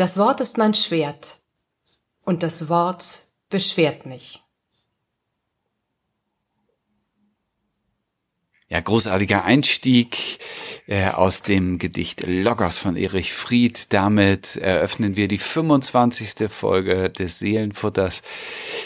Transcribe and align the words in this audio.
Das 0.00 0.16
Wort 0.16 0.40
ist 0.40 0.56
mein 0.56 0.72
Schwert 0.72 1.40
und 2.24 2.42
das 2.42 2.70
Wort 2.70 3.24
beschwert 3.50 4.06
mich. 4.06 4.42
Ja, 8.70 8.80
großartiger 8.80 9.44
Einstieg 9.44 10.29
äh, 10.90 11.08
aus 11.10 11.42
dem 11.42 11.78
Gedicht 11.78 12.24
Loggers 12.26 12.78
von 12.78 12.96
Erich 12.96 13.32
Fried. 13.32 13.92
Damit 13.92 14.56
eröffnen 14.56 15.16
wir 15.16 15.28
die 15.28 15.38
25. 15.38 16.50
Folge 16.50 17.10
des 17.10 17.38
Seelenfutters. 17.38 18.22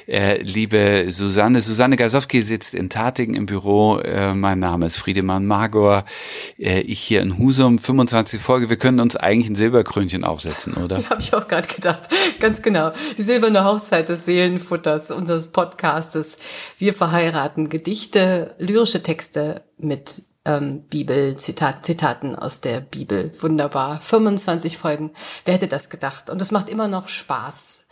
Äh, 0.06 0.43
liebe 0.43 1.06
Susanne, 1.09 1.62
Susanne 1.62 1.96
Gasowski 1.96 2.43
sitzt 2.43 2.75
in 2.75 2.91
Tatingen 2.91 3.34
im 3.34 3.46
Büro. 3.46 3.98
Äh, 4.01 4.34
mein 4.34 4.59
Name 4.59 4.84
ist 4.84 4.98
Friedemann 4.98 5.46
Magor. 5.46 6.05
Äh, 6.59 6.80
ich 6.80 7.01
hier 7.01 7.23
in 7.23 7.38
Husum. 7.38 7.79
25 7.79 8.39
Folge. 8.39 8.68
Wir 8.68 8.77
können 8.77 9.00
uns 9.00 9.16
eigentlich 9.16 9.48
ein 9.48 9.55
Silberkrönchen 9.55 10.25
aufsetzen, 10.25 10.75
oder? 10.75 10.95
Ja, 11.05 11.10
habe 11.10 11.21
ich 11.21 11.34
auch 11.34 11.48
gerade 11.48 11.68
gedacht. 11.68 12.09
Ganz 12.38 12.62
genau. 12.62 12.93
Die 13.16 13.23
silberne 13.23 13.65
Hochzeit 13.65 14.09
des 14.09 14.27
Seelenfutters, 14.27 15.10
unseres 15.10 15.48
Podcastes. 15.48 16.38
Wir 16.79 16.93
verheiraten 16.93 17.68
Gedichte, 17.68 18.55
lyrische 18.59 19.02
Texte 19.02 19.62
mit 19.79 20.23
ähm, 20.45 20.83
Bibel, 20.89 21.37
Zitat, 21.37 21.87
Zitaten 21.87 22.37
aus 22.37 22.61
der 22.61 22.80
Bibel. 22.80 23.33
Wunderbar. 23.41 24.01
25 24.01 24.79
Folgen. 24.79 25.12
Wer 25.45 25.55
hätte 25.55 25.69
das 25.69 25.89
gedacht? 25.89 26.30
Und 26.30 26.43
es 26.43 26.51
macht 26.51 26.69
immer 26.69 26.89
noch 26.89 27.09
Spaß. 27.09 27.87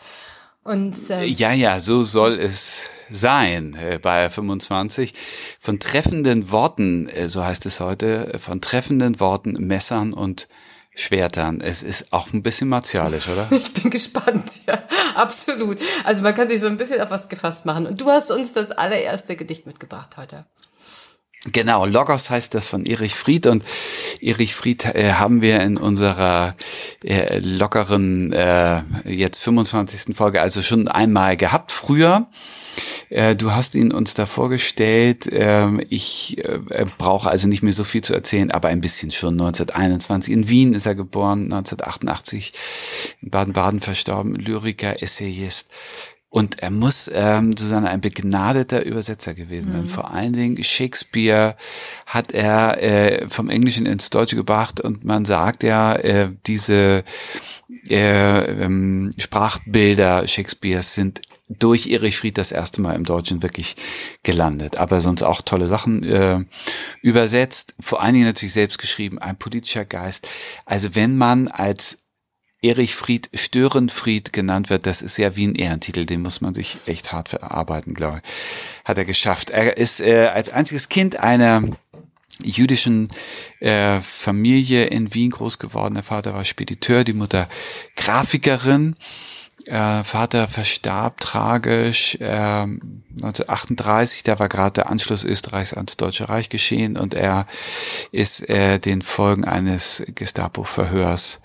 Und, 0.64 1.10
äh, 1.10 1.24
ja, 1.24 1.52
ja, 1.52 1.80
so 1.80 2.04
soll 2.04 2.34
es 2.34 2.90
sein 3.10 3.74
äh, 3.74 3.98
bei 3.98 4.30
25. 4.30 5.12
Von 5.58 5.80
treffenden 5.80 6.52
Worten, 6.52 7.08
äh, 7.08 7.28
so 7.28 7.44
heißt 7.44 7.66
es 7.66 7.80
heute, 7.80 8.38
von 8.38 8.60
treffenden 8.60 9.18
Worten, 9.18 9.52
Messern 9.54 10.12
und 10.12 10.46
Schwertern. 10.94 11.60
Es 11.60 11.82
ist 11.82 12.12
auch 12.12 12.32
ein 12.32 12.42
bisschen 12.42 12.68
martialisch, 12.68 13.28
oder? 13.28 13.48
Ich 13.56 13.72
bin 13.72 13.90
gespannt, 13.90 14.60
ja, 14.66 14.78
absolut. 15.14 15.78
Also 16.04 16.22
man 16.22 16.34
kann 16.34 16.48
sich 16.48 16.60
so 16.60 16.68
ein 16.68 16.76
bisschen 16.76 17.00
auf 17.00 17.10
was 17.10 17.28
gefasst 17.28 17.66
machen. 17.66 17.86
Und 17.86 18.00
du 18.00 18.10
hast 18.10 18.30
uns 18.30 18.52
das 18.52 18.70
allererste 18.70 19.34
Gedicht 19.34 19.66
mitgebracht 19.66 20.16
heute. 20.16 20.44
Genau, 21.50 21.86
Logos 21.86 22.30
heißt 22.30 22.54
das 22.54 22.68
von 22.68 22.86
Erich 22.86 23.16
Fried 23.16 23.48
und 23.48 23.64
Erich 24.20 24.54
Fried 24.54 24.84
äh, 24.94 25.14
haben 25.14 25.42
wir 25.42 25.60
in 25.60 25.76
unserer 25.76 26.54
äh, 27.02 27.40
lockeren 27.40 28.32
äh, 28.32 28.82
jetzt 29.06 29.40
25. 29.40 30.14
Folge 30.16 30.40
also 30.40 30.62
schon 30.62 30.86
einmal 30.86 31.36
gehabt 31.36 31.72
früher. 31.72 32.28
Äh, 33.10 33.34
du 33.34 33.52
hast 33.52 33.74
ihn 33.74 33.90
uns 33.90 34.14
da 34.14 34.24
vorgestellt. 34.24 35.28
Ähm, 35.32 35.82
ich 35.90 36.38
äh, 36.44 36.86
brauche 36.96 37.28
also 37.28 37.48
nicht 37.48 37.64
mehr 37.64 37.72
so 37.72 37.82
viel 37.82 38.02
zu 38.02 38.14
erzählen, 38.14 38.52
aber 38.52 38.68
ein 38.68 38.80
bisschen 38.80 39.10
schon. 39.10 39.34
1921 39.34 40.32
in 40.32 40.48
Wien 40.48 40.74
ist 40.74 40.86
er 40.86 40.94
geboren, 40.94 41.52
1988 41.52 42.52
in 43.20 43.30
Baden-Baden 43.30 43.80
verstorben, 43.80 44.36
Lyriker, 44.36 45.02
Essayist. 45.02 45.70
Und 46.32 46.60
er 46.60 46.70
muss 46.70 47.10
ähm, 47.12 47.52
sozusagen 47.52 47.86
ein 47.86 48.00
begnadeter 48.00 48.86
Übersetzer 48.86 49.34
gewesen 49.34 49.70
sein. 49.70 49.82
Mhm. 49.82 49.88
Vor 49.88 50.12
allen 50.12 50.32
Dingen 50.32 50.64
Shakespeare 50.64 51.56
hat 52.06 52.32
er 52.32 52.82
äh, 52.82 53.28
vom 53.28 53.50
Englischen 53.50 53.84
ins 53.84 54.08
Deutsche 54.08 54.36
gebracht 54.36 54.80
und 54.80 55.04
man 55.04 55.26
sagt 55.26 55.62
ja, 55.62 55.94
äh, 55.94 56.30
diese 56.46 57.04
äh, 57.86 58.64
ähm, 58.64 59.12
Sprachbilder 59.18 60.26
Shakespeares 60.26 60.94
sind 60.94 61.20
durch 61.50 61.88
Erich 61.88 62.16
Fried 62.16 62.38
das 62.38 62.50
erste 62.50 62.80
Mal 62.80 62.94
im 62.94 63.04
Deutschen 63.04 63.42
wirklich 63.42 63.76
gelandet. 64.22 64.78
Aber 64.78 65.02
sonst 65.02 65.22
auch 65.22 65.42
tolle 65.42 65.68
Sachen 65.68 66.02
äh, 66.02 66.38
übersetzt, 67.02 67.74
vor 67.78 68.00
allen 68.00 68.14
Dingen 68.14 68.24
natürlich 68.24 68.54
selbst 68.54 68.78
geschrieben, 68.78 69.18
ein 69.18 69.36
politischer 69.36 69.84
Geist. 69.84 70.30
Also 70.64 70.94
wenn 70.94 71.18
man 71.18 71.48
als 71.48 71.98
Erich 72.62 72.94
Fried 72.94 73.28
Störenfried 73.34 74.32
genannt 74.32 74.70
wird, 74.70 74.86
das 74.86 75.02
ist 75.02 75.18
ja 75.18 75.36
wie 75.36 75.46
ein 75.46 75.54
Ehrentitel, 75.54 76.06
den 76.06 76.22
muss 76.22 76.40
man 76.40 76.54
sich 76.54 76.78
echt 76.86 77.12
hart 77.12 77.28
verarbeiten, 77.28 77.94
glaube 77.94 78.22
ich. 78.22 78.30
Hat 78.84 78.98
er 78.98 79.04
geschafft. 79.04 79.50
Er 79.50 79.76
ist 79.76 80.00
äh, 80.00 80.28
als 80.28 80.48
einziges 80.48 80.88
Kind 80.88 81.16
einer 81.16 81.62
jüdischen 82.42 83.08
äh, 83.60 84.00
Familie 84.00 84.84
in 84.84 85.12
Wien 85.14 85.30
groß 85.30 85.58
geworden. 85.58 85.94
Der 85.94 86.02
Vater 86.02 86.34
war 86.34 86.44
Spediteur, 86.44 87.04
die 87.04 87.12
Mutter 87.12 87.48
Grafikerin. 87.96 88.94
Äh, 89.66 90.02
Vater 90.02 90.48
verstarb 90.48 91.20
tragisch 91.20 92.16
äh, 92.16 92.26
1938, 92.26 94.24
da 94.24 94.38
war 94.40 94.48
gerade 94.48 94.72
der 94.72 94.90
Anschluss 94.90 95.22
Österreichs 95.22 95.74
ans 95.74 95.96
Deutsche 95.96 96.28
Reich 96.28 96.48
geschehen 96.48 96.96
und 96.96 97.14
er 97.14 97.46
ist 98.10 98.48
äh, 98.48 98.80
den 98.80 99.02
Folgen 99.02 99.44
eines 99.44 100.02
Gestapo-Verhörs 100.14 101.42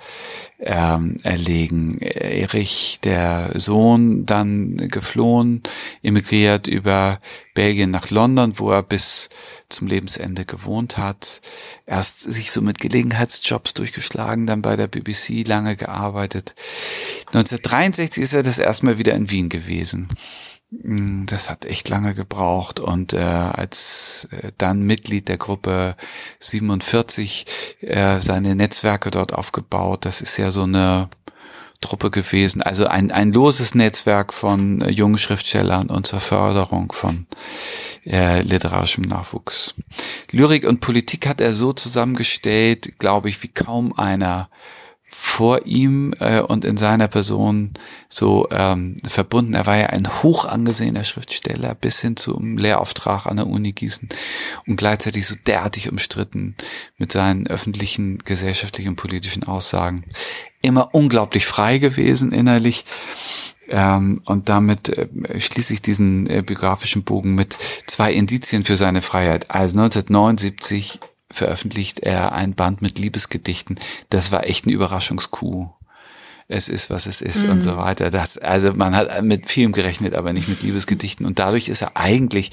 ähm, 0.59 1.17
erlegen. 1.23 1.99
Erich, 1.99 2.99
der 3.03 3.51
Sohn, 3.55 4.25
dann 4.25 4.77
geflohen, 4.89 5.61
emigriert 6.01 6.67
über 6.67 7.19
Belgien 7.53 7.91
nach 7.91 8.09
London, 8.09 8.53
wo 8.57 8.71
er 8.71 8.83
bis 8.83 9.29
zum 9.69 9.87
Lebensende 9.87 10.45
gewohnt 10.45 10.97
hat. 10.97 11.41
Erst 11.85 12.21
sich 12.21 12.51
so 12.51 12.61
mit 12.61 12.79
Gelegenheitsjobs 12.79 13.73
durchgeschlagen, 13.73 14.47
dann 14.47 14.61
bei 14.61 14.75
der 14.75 14.87
BBC 14.87 15.45
lange 15.47 15.75
gearbeitet. 15.75 16.55
1963 17.27 18.23
ist 18.23 18.33
er 18.33 18.43
das 18.43 18.59
erste 18.59 18.85
Mal 18.85 18.97
wieder 18.97 19.13
in 19.13 19.29
Wien 19.29 19.49
gewesen. 19.49 20.07
Mm, 20.69 21.25
das 21.25 21.49
hat 21.49 21.65
echt 21.65 21.87
lange 21.89 22.13
gebraucht 22.13 22.79
und 22.79 23.13
äh, 23.13 23.19
als 23.19 24.27
äh, 24.31 24.51
dann 24.57 24.81
Mitglied 24.81 25.29
der 25.29 25.37
Gruppe 25.37 25.95
47 26.39 27.45
äh, 27.81 28.19
seine 28.19 28.55
Netzwerke 28.55 29.09
dort 29.09 29.33
aufgebaut. 29.33 30.03
Das 30.03 30.21
ist 30.21 30.35
ja 30.37 30.51
so 30.51 30.63
eine 30.63 31.09
Truppe 31.79 32.09
gewesen, 32.09 32.61
also 32.63 32.87
ein, 32.87 33.11
ein 33.11 33.31
loses 33.31 33.75
Netzwerk 33.75 34.33
von 34.33 34.81
äh, 34.81 34.89
jungen 34.89 35.19
Schriftstellern 35.19 35.87
und 35.89 36.07
zur 36.07 36.19
Förderung 36.19 36.91
von 36.91 37.27
äh, 38.05 38.41
literarischem 38.41 39.03
Nachwuchs. 39.05 39.75
Lyrik 40.31 40.67
und 40.67 40.81
Politik 40.81 41.27
hat 41.27 41.39
er 41.39 41.53
so 41.53 41.71
zusammengestellt, 41.71 42.97
glaube 42.97 43.29
ich, 43.29 43.41
wie 43.43 43.49
kaum 43.49 43.93
einer 43.93 44.49
vor 45.09 45.65
ihm 45.65 46.13
äh, 46.19 46.41
und 46.41 46.65
in 46.65 46.75
seiner 46.75 47.07
Person 47.07 47.71
so 48.09 48.47
ähm, 48.51 48.97
verbunden. 49.07 49.53
Er 49.53 49.65
war 49.65 49.77
ja 49.77 49.87
ein 49.87 50.07
hoch 50.21 50.45
angesehener 50.45 51.05
Schriftsteller 51.05 51.75
bis 51.75 52.01
hin 52.01 52.17
zum 52.17 52.57
Lehrauftrag 52.57 53.25
an 53.25 53.37
der 53.37 53.47
Uni 53.47 53.71
Gießen 53.71 54.09
und 54.67 54.75
gleichzeitig 54.75 55.25
so 55.25 55.35
derartig 55.47 55.89
umstritten 55.89 56.55
mit 56.97 57.13
seinen 57.13 57.47
öffentlichen, 57.47 58.19
gesellschaftlichen, 58.19 58.97
politischen 58.97 59.45
Aussagen. 59.45 60.03
Immer 60.61 60.93
unglaublich 60.93 61.45
frei 61.45 61.77
gewesen 61.77 62.33
innerlich. 62.33 62.83
Ähm, 63.69 64.21
und 64.25 64.49
damit 64.49 64.89
äh, 64.89 65.07
schließe 65.39 65.73
ich 65.73 65.81
diesen 65.81 66.29
äh, 66.29 66.41
biografischen 66.41 67.03
Bogen 67.03 67.35
mit 67.35 67.57
zwei 67.85 68.13
Indizien 68.13 68.63
für 68.63 68.77
seine 68.77 69.01
Freiheit. 69.01 69.51
Also 69.51 69.77
1979 69.77 70.99
veröffentlicht 71.29 71.99
er 71.99 72.31
ein 72.31 72.55
Band 72.55 72.81
mit 72.81 72.99
Liebesgedichten. 72.99 73.79
Das 74.09 74.31
war 74.31 74.45
echt 74.45 74.65
ein 74.65 74.71
Überraschungskuh. 74.71 75.69
Es 76.49 76.69
ist, 76.69 76.89
was 76.89 77.07
es 77.07 77.21
ist 77.21 77.43
mhm. 77.43 77.51
und 77.51 77.61
so 77.61 77.75
weiter. 77.75 78.09
Das, 78.09 78.37
also 78.37 78.71
man 78.71 78.95
hat 78.95 79.21
mit 79.21 79.49
vielem 79.49 79.73
gerechnet, 79.73 80.15
aber 80.15 80.31
nicht 80.31 80.47
mit 80.47 80.63
Liebesgedichten. 80.63 81.25
Und 81.25 81.39
dadurch 81.39 81.67
ist 81.67 81.81
er 81.81 81.91
eigentlich 81.95 82.51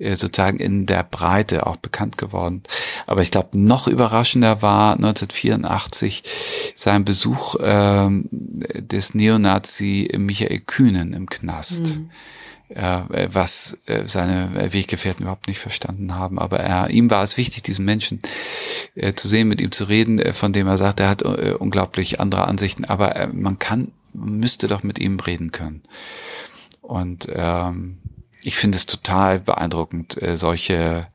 äh, 0.00 0.16
sozusagen 0.16 0.58
in 0.58 0.86
der 0.86 1.04
Breite 1.04 1.68
auch 1.68 1.76
bekannt 1.76 2.18
geworden. 2.18 2.64
Aber 3.06 3.22
ich 3.22 3.30
glaube, 3.30 3.50
noch 3.52 3.86
überraschender 3.86 4.60
war 4.60 4.94
1984 4.94 6.24
sein 6.74 7.04
Besuch 7.04 7.54
ähm, 7.62 8.28
des 8.32 9.14
Neonazi 9.14 10.10
Michael 10.18 10.58
Kühnen 10.58 11.12
im 11.12 11.28
Knast. 11.28 11.98
Mhm 11.98 12.10
äh, 12.68 13.28
was 13.30 13.78
äh, 13.86 14.06
seine 14.06 14.72
Weggefährten 14.72 15.22
überhaupt 15.22 15.48
nicht 15.48 15.58
verstanden 15.58 16.14
haben. 16.14 16.38
Aber 16.38 16.60
er, 16.60 16.90
ihm 16.90 17.10
war 17.10 17.22
es 17.22 17.36
wichtig, 17.36 17.62
diesen 17.62 17.84
Menschen 17.84 18.20
äh, 18.94 19.14
zu 19.14 19.28
sehen, 19.28 19.48
mit 19.48 19.60
ihm 19.60 19.72
zu 19.72 19.84
reden, 19.84 20.18
äh, 20.18 20.32
von 20.32 20.52
dem 20.52 20.66
er 20.66 20.78
sagt, 20.78 21.00
er 21.00 21.08
hat 21.08 21.22
äh, 21.22 21.54
unglaublich 21.58 22.20
andere 22.20 22.46
Ansichten, 22.46 22.84
aber 22.84 23.16
äh, 23.16 23.26
man 23.28 23.58
kann, 23.58 23.92
müsste 24.12 24.68
doch 24.68 24.82
mit 24.82 24.98
ihm 24.98 25.20
reden 25.20 25.52
können. 25.52 25.82
Und 26.82 27.28
ähm, 27.34 27.98
ich 28.42 28.56
finde 28.56 28.76
es 28.76 28.86
total 28.86 29.40
beeindruckend, 29.40 30.20
äh, 30.22 30.36
solche 30.36 31.08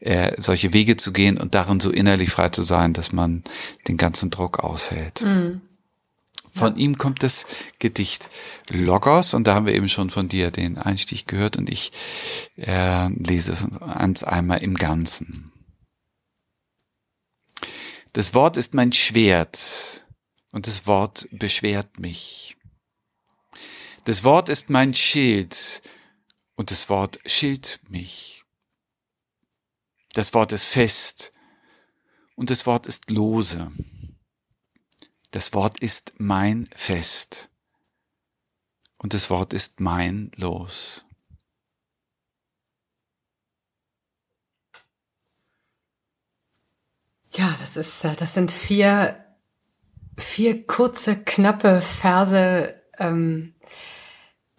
äh, 0.00 0.32
solche 0.36 0.74
Wege 0.74 0.96
zu 0.96 1.12
gehen 1.12 1.38
und 1.38 1.54
darin 1.54 1.80
so 1.80 1.90
innerlich 1.90 2.28
frei 2.28 2.50
zu 2.50 2.62
sein, 2.62 2.92
dass 2.92 3.12
man 3.12 3.42
den 3.88 3.96
ganzen 3.96 4.30
Druck 4.30 4.58
aushält. 4.58 5.22
Mhm. 5.22 5.62
Von 6.54 6.76
ihm 6.76 6.96
kommt 6.98 7.24
das 7.24 7.46
Gedicht 7.80 8.28
Logos 8.70 9.34
und 9.34 9.44
da 9.44 9.54
haben 9.54 9.66
wir 9.66 9.74
eben 9.74 9.88
schon 9.88 10.10
von 10.10 10.28
dir 10.28 10.52
den 10.52 10.78
Einstieg 10.78 11.26
gehört 11.26 11.56
und 11.56 11.68
ich 11.68 11.90
äh, 12.56 13.08
lese 13.08 13.52
es 13.52 13.64
uns 13.64 14.22
einmal 14.22 14.62
im 14.62 14.76
Ganzen. 14.76 15.52
Das 18.12 18.34
Wort 18.34 18.56
ist 18.56 18.72
mein 18.72 18.92
Schwert 18.92 20.06
und 20.52 20.68
das 20.68 20.86
Wort 20.86 21.26
beschwert 21.32 21.98
mich. 21.98 22.56
Das 24.04 24.22
Wort 24.22 24.48
ist 24.48 24.70
mein 24.70 24.94
Schild 24.94 25.82
und 26.54 26.70
das 26.70 26.88
Wort 26.88 27.18
schilt 27.26 27.80
mich. 27.88 28.44
Das 30.12 30.32
Wort 30.34 30.52
ist 30.52 30.64
fest 30.64 31.32
und 32.36 32.50
das 32.50 32.64
Wort 32.66 32.86
ist 32.86 33.10
lose. 33.10 33.72
Das 35.34 35.52
Wort 35.52 35.80
ist 35.80 36.12
mein 36.18 36.68
Fest. 36.76 37.50
Und 38.98 39.14
das 39.14 39.30
Wort 39.30 39.52
ist 39.52 39.80
mein 39.80 40.30
Los. 40.36 41.06
Ja, 47.32 47.52
das 47.58 47.76
ist, 47.76 48.04
äh, 48.04 48.14
das 48.14 48.34
sind 48.34 48.52
vier, 48.52 49.36
vier 50.16 50.68
kurze, 50.68 51.24
knappe 51.24 51.80
Verse, 51.80 52.80
ähm, 52.98 53.56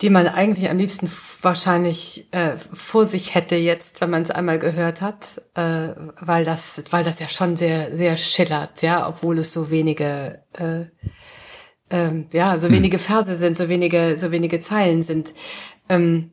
die 0.01 0.09
man 0.09 0.27
eigentlich 0.27 0.69
am 0.69 0.77
liebsten 0.77 1.09
wahrscheinlich 1.41 2.27
äh, 2.31 2.57
vor 2.57 3.05
sich 3.05 3.33
hätte 3.33 3.55
jetzt, 3.55 4.01
wenn 4.01 4.09
man 4.09 4.23
es 4.23 4.31
einmal 4.31 4.59
gehört 4.59 5.01
hat, 5.01 5.41
äh, 5.53 5.95
weil 6.19 6.43
das, 6.43 6.83
weil 6.89 7.05
das 7.05 7.19
ja 7.19 7.29
schon 7.29 7.55
sehr, 7.55 7.95
sehr 7.95 8.17
schillert, 8.17 8.81
ja, 8.81 9.07
obwohl 9.07 9.39
es 9.39 9.53
so 9.53 9.69
wenige, 9.69 10.43
äh, 10.53 10.81
äh, 11.95 12.25
ja, 12.33 12.59
so 12.59 12.69
wenige 12.71 12.99
Verse 12.99 13.35
sind, 13.37 13.55
so 13.55 13.69
wenige, 13.69 14.17
so 14.17 14.31
wenige 14.31 14.59
Zeilen 14.59 15.01
sind. 15.01 15.33
Ähm, 15.87 16.31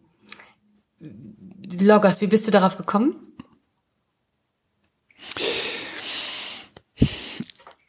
Logos, 1.80 2.20
wie 2.20 2.26
bist 2.26 2.46
du 2.48 2.50
darauf 2.50 2.76
gekommen? 2.76 3.14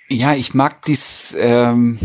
Ja, 0.08 0.36
ich 0.36 0.54
mag 0.54 0.86
dies, 0.86 1.36
ähm, 1.40 1.98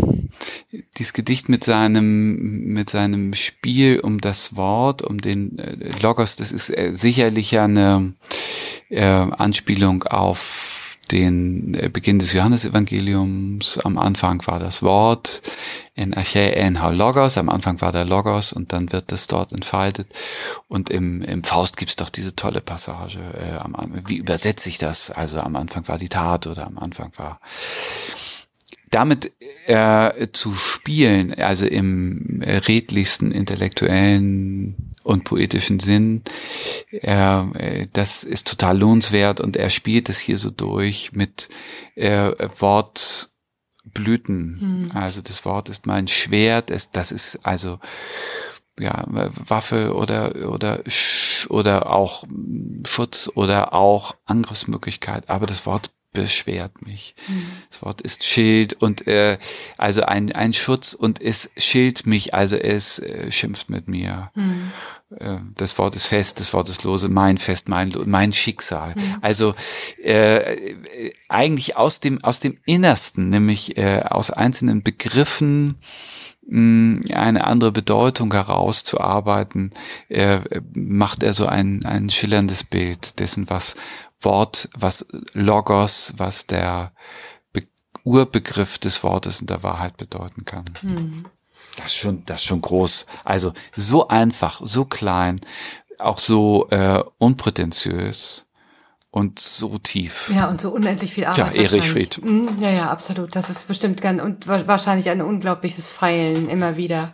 dies 0.99 1.13
Gedicht 1.13 1.49
mit 1.49 1.65
seinem, 1.65 2.73
mit 2.73 2.91
seinem 2.91 3.35
Spiel 3.35 4.01
um 4.01 4.21
das 4.21 4.57
Wort, 4.57 5.03
um 5.03 5.21
den 5.21 5.59
äh, 5.59 5.91
Logos. 6.03 6.37
Das 6.37 6.53
ist 6.53 6.71
äh, 6.71 6.91
sicherlich 6.93 7.59
eine 7.59 8.15
äh, 8.91 9.05
Anspielung 9.05 10.03
auf 10.05 10.99
den 11.11 11.75
äh, 11.75 11.89
Beginn 11.89 12.19
des 12.19 12.33
Johannesevangeliums. 12.33 13.79
Am 13.79 13.97
Anfang 13.97 14.47
war 14.47 14.59
das 14.59 14.83
Wort 14.83 15.43
in 15.95 16.13
Archä 16.15 16.51
en 16.51 16.75
Logos. 16.75 17.39
Am 17.39 17.49
Anfang 17.49 17.81
war 17.81 17.93
der 17.93 18.05
Logos 18.05 18.53
und 18.53 18.73
dann 18.73 18.93
wird 18.93 19.11
das 19.11 19.27
dort 19.27 19.53
entfaltet. 19.53 20.09
Und 20.69 20.91
im, 20.91 21.23
im 21.23 21.45
Faust 21.45 21.79
gibt's 21.79 21.97
doch 21.97 22.11
diese 22.11 22.37
tolle 22.37 22.61
Passage. 22.61 23.19
Äh, 23.19 23.57
am, 23.59 23.75
wie 24.07 24.17
übersetze 24.17 24.69
ich 24.69 24.77
das? 24.77 25.11
Also 25.11 25.39
am 25.39 25.57
Anfang 25.57 25.89
war 25.89 25.99
die 25.99 26.11
Tat 26.11 26.47
oder 26.47 26.67
am 26.67 26.79
Anfang 26.79 27.11
war 27.17 27.41
damit 28.91 29.33
äh, 29.67 30.29
zu 30.33 30.55
spielen, 30.55 31.35
also 31.35 31.67
im 31.67 32.41
redlichsten 32.43 33.31
intellektuellen 33.33 34.95
und 35.05 35.25
poetischen 35.25 35.81
Sinn, 35.81 36.23
äh, 36.91 37.87
das 37.93 38.25
ist 38.25 38.49
total 38.49 38.79
lohnenswert 38.79 39.41
und 39.41 39.57
er 39.57 39.71
spielt 39.71 40.09
es 40.09 40.19
hier 40.19 40.39
so 40.39 40.51
durch 40.51 41.13
mit 41.13 41.49
äh, 41.95 42.33
Wortblüten. 42.59 44.59
Mhm. 44.61 44.91
Also 44.95 45.21
das 45.23 45.45
Wort 45.45 45.69
ist 45.69 45.87
mein 45.87 46.09
Schwert, 46.09 46.71
es, 46.71 46.91
das 46.91 47.13
ist 47.13 47.47
also 47.47 47.79
ja 48.79 49.05
Waffe 49.09 49.95
oder 49.95 50.35
oder 50.51 50.81
oder 51.49 51.91
auch 51.91 52.25
Schutz 52.85 53.31
oder 53.35 53.73
auch 53.73 54.15
Angriffsmöglichkeit, 54.27 55.31
aber 55.31 55.47
das 55.47 55.65
Wort 55.67 55.91
beschwert 56.13 56.83
mich. 56.87 57.15
Mhm. 57.29 57.47
Das 57.71 57.83
Wort 57.83 58.01
ist 58.01 58.25
Schild 58.25 58.75
und 58.75 59.07
äh, 59.07 59.39
also 59.77 60.03
ein, 60.03 60.33
ein 60.33 60.53
Schutz 60.53 60.95
und 60.95 61.21
es 61.21 61.51
schilt 61.57 62.07
mich, 62.07 62.35
also 62.35 62.57
es 62.57 62.99
äh, 62.99 63.31
schimpft 63.31 63.69
mit 63.69 63.89
mir. 63.89 64.31
Mhm. 64.35 64.73
Äh, 65.11 65.37
das 65.55 65.79
Wort 65.79 65.95
ist 65.97 66.07
fest, 66.07 66.41
das 66.41 66.53
Wort 66.55 66.69
ist 66.69 66.85
lose, 66.85 67.09
mein 67.09 67.39
Fest, 67.39 67.69
mein, 67.69 67.95
mein 68.07 68.33
Schicksal. 68.33 68.95
Mhm. 68.97 69.17
Also 69.21 69.55
äh, 70.03 70.75
eigentlich 71.29 71.77
aus 71.77 72.01
dem, 72.01 72.23
aus 72.25 72.41
dem 72.41 72.59
Innersten, 72.65 73.29
nämlich 73.29 73.77
äh, 73.77 74.01
aus 74.09 74.31
einzelnen 74.31 74.83
Begriffen, 74.83 75.77
eine 76.51 77.45
andere 77.45 77.73
Bedeutung 77.73 78.33
herauszuarbeiten, 78.33 79.71
äh, 80.09 80.41
macht 80.73 81.23
er 81.23 81.35
so 81.35 81.45
ein, 81.45 81.85
ein 81.85 82.09
schillerndes 82.09 82.65
Bild 82.65 83.19
dessen, 83.21 83.51
was 83.51 83.77
Wort, 84.21 84.69
was 84.75 85.07
Logos, 85.33 86.15
was 86.17 86.47
der 86.47 86.93
Be 87.53 87.65
Urbegriff 88.05 88.79
des 88.79 89.03
Wortes 89.03 89.41
und 89.41 89.51
der 89.51 89.63
Wahrheit 89.63 89.97
bedeuten 89.97 90.45
kann. 90.45 90.65
Mhm. 90.83 91.27
Das 91.77 91.87
ist 91.87 91.97
schon, 91.97 92.25
das 92.25 92.41
ist 92.41 92.47
schon 92.47 92.61
groß. 92.61 93.07
Also 93.25 93.53
so 93.77 94.09
einfach, 94.09 94.61
so 94.65 94.85
klein, 94.85 95.41
auch 95.99 96.19
so 96.19 96.69
äh, 96.71 97.03
unprätentiös 97.19 98.47
und 99.11 99.39
so 99.39 99.79
tief. 99.79 100.31
Ja, 100.35 100.49
und 100.49 100.61
so 100.61 100.71
unendlich 100.71 101.13
viel 101.13 101.25
Arbeit. 101.25 101.55
Ja, 101.55 101.63
Erich 101.63 101.91
Fried. 101.91 102.23
Mhm, 102.23 102.59
ja, 102.61 102.71
ja, 102.71 102.91
absolut. 102.91 103.35
Das 103.35 103.49
ist 103.49 103.67
bestimmt 103.67 104.03
ganz 104.03 104.23
und 104.23 104.47
wahrscheinlich 104.47 105.09
ein 105.09 105.23
unglaubliches 105.23 105.93
Feilen 105.93 106.49
immer 106.49 106.77
wieder 106.77 107.13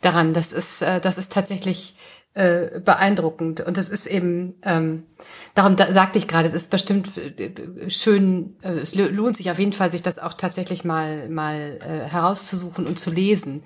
daran. 0.00 0.34
Das 0.34 0.52
ist, 0.52 0.82
äh, 0.82 1.00
das 1.00 1.18
ist 1.18 1.32
tatsächlich 1.32 1.94
äh, 2.36 2.80
beeindruckend. 2.80 3.62
Und 3.62 3.78
es 3.78 3.88
ist 3.88 4.06
eben, 4.06 4.54
ähm, 4.62 5.04
darum 5.54 5.74
da, 5.74 5.90
sagte 5.90 6.18
ich 6.18 6.28
gerade, 6.28 6.46
es 6.46 6.52
ist 6.52 6.70
bestimmt 6.70 7.16
äh, 7.16 7.88
schön, 7.88 8.56
äh, 8.60 8.72
es 8.72 8.94
lohnt 8.94 9.36
sich 9.36 9.50
auf 9.50 9.58
jeden 9.58 9.72
Fall, 9.72 9.90
sich 9.90 10.02
das 10.02 10.18
auch 10.18 10.34
tatsächlich 10.34 10.84
mal, 10.84 11.30
mal 11.30 11.78
äh, 11.80 12.10
herauszusuchen 12.10 12.86
und 12.86 12.98
zu 12.98 13.10
lesen, 13.10 13.62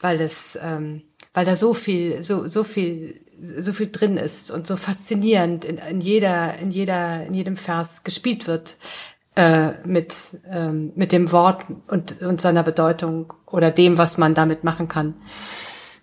weil 0.00 0.16
das, 0.16 0.58
ähm, 0.62 1.02
weil 1.34 1.44
da 1.44 1.54
so 1.54 1.74
viel, 1.74 2.22
so, 2.22 2.46
so 2.46 2.64
viel, 2.64 3.20
so 3.58 3.74
viel 3.74 3.90
drin 3.92 4.16
ist 4.16 4.50
und 4.50 4.66
so 4.66 4.76
faszinierend 4.76 5.66
in, 5.66 5.76
in 5.76 6.00
jeder, 6.00 6.56
in 6.58 6.70
jeder, 6.70 7.26
in 7.26 7.34
jedem 7.34 7.58
Vers 7.58 8.04
gespielt 8.04 8.46
wird 8.46 8.78
äh, 9.36 9.72
mit, 9.84 10.14
ähm, 10.50 10.92
mit 10.94 11.12
dem 11.12 11.30
Wort 11.30 11.66
und, 11.88 12.22
und 12.22 12.40
seiner 12.40 12.62
Bedeutung 12.62 13.34
oder 13.44 13.70
dem, 13.70 13.98
was 13.98 14.16
man 14.16 14.32
damit 14.32 14.64
machen 14.64 14.88
kann. 14.88 15.14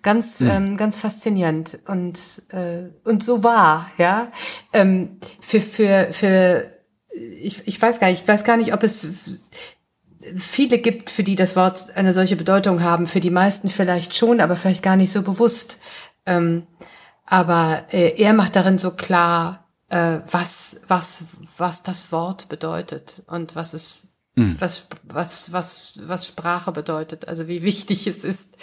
Ganz, 0.02 0.40
mhm. 0.40 0.50
ähm, 0.50 0.76
ganz 0.76 0.98
faszinierend 0.98 1.78
und, 1.86 2.18
äh, 2.48 2.88
und 3.04 3.22
so 3.22 3.44
wahr, 3.44 3.90
ja. 3.98 4.32
Ähm, 4.72 5.18
für, 5.40 5.60
für, 5.60 6.08
für, 6.10 6.72
ich, 7.40 7.66
ich 7.66 7.80
weiß 7.80 8.00
gar 8.00 8.08
nicht, 8.08 8.22
ich 8.22 8.28
weiß 8.28 8.42
gar 8.42 8.56
nicht, 8.56 8.74
ob 8.74 8.82
es 8.82 9.06
viele 10.36 10.78
gibt, 10.78 11.10
für 11.10 11.22
die 11.22 11.36
das 11.36 11.54
Wort 11.54 11.96
eine 11.96 12.12
solche 12.12 12.36
Bedeutung 12.36 12.82
haben, 12.82 13.06
für 13.06 13.20
die 13.20 13.30
meisten 13.30 13.68
vielleicht 13.68 14.16
schon, 14.16 14.40
aber 14.40 14.56
vielleicht 14.56 14.82
gar 14.82 14.96
nicht 14.96 15.12
so 15.12 15.22
bewusst. 15.22 15.80
Ähm, 16.26 16.66
aber 17.24 17.86
äh, 17.92 18.20
er 18.20 18.32
macht 18.32 18.56
darin 18.56 18.78
so 18.78 18.92
klar, 18.92 19.68
äh, 19.88 20.18
was, 20.30 20.80
was, 20.86 21.36
was 21.56 21.82
das 21.82 22.12
Wort 22.12 22.48
bedeutet 22.48 23.22
und 23.26 23.54
was 23.54 23.74
es, 23.74 24.14
mhm. 24.34 24.56
was, 24.58 24.88
was, 25.04 25.52
was, 25.52 26.00
was 26.06 26.26
Sprache 26.26 26.72
bedeutet, 26.72 27.28
also 27.28 27.48
wie 27.48 27.62
wichtig 27.62 28.06
es 28.06 28.24
ist 28.24 28.56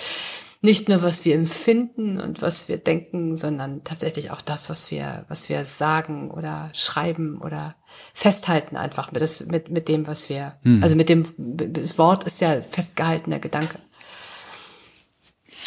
nicht 0.62 0.89
nur, 0.89 1.01
was 1.01 1.24
wir 1.24 1.36
empfinden 1.36 2.20
und 2.20 2.42
was 2.42 2.68
wir 2.68 2.78
denken, 2.78 3.38
sondern 3.38 3.84
tatsächlich 3.84 4.32
auch 4.32 4.42
das, 4.42 4.70
was 4.70 4.92
wir, 4.92 5.25
was 5.30 5.48
wir 5.48 5.63
sagen 5.63 6.32
oder 6.32 6.70
schreiben 6.74 7.39
oder 7.39 7.75
festhalten 8.13 8.75
einfach 8.75 9.12
mit, 9.12 9.22
das, 9.22 9.46
mit, 9.46 9.70
mit 9.70 9.88
dem, 9.88 10.06
was 10.06 10.30
wir, 10.30 10.60
hm. 10.63 10.84
also 10.84 10.98
mit 10.98 11.08
dem, 11.08 11.25
das 11.38 11.98
Wort 11.98 12.25
ist 12.25 12.42
ja 12.42 12.62
festgehaltener 12.62 13.39
Gedanke. 13.39 13.80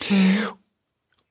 Hm. 0.09 0.39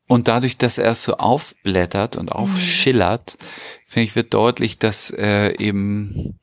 Und 0.08 0.28
dadurch, 0.28 0.58
dass 0.58 0.78
er 0.78 0.92
es 0.92 1.04
so 1.04 1.18
aufblättert 1.18 2.18
und 2.18 2.34
aufschillert, 2.34 3.38
mhm. 3.40 3.46
finde 3.86 4.04
ich, 4.04 4.16
wird 4.18 4.34
deutlich, 4.34 4.78
dass 4.78 5.10
äh, 5.12 5.56
eben 5.58 6.38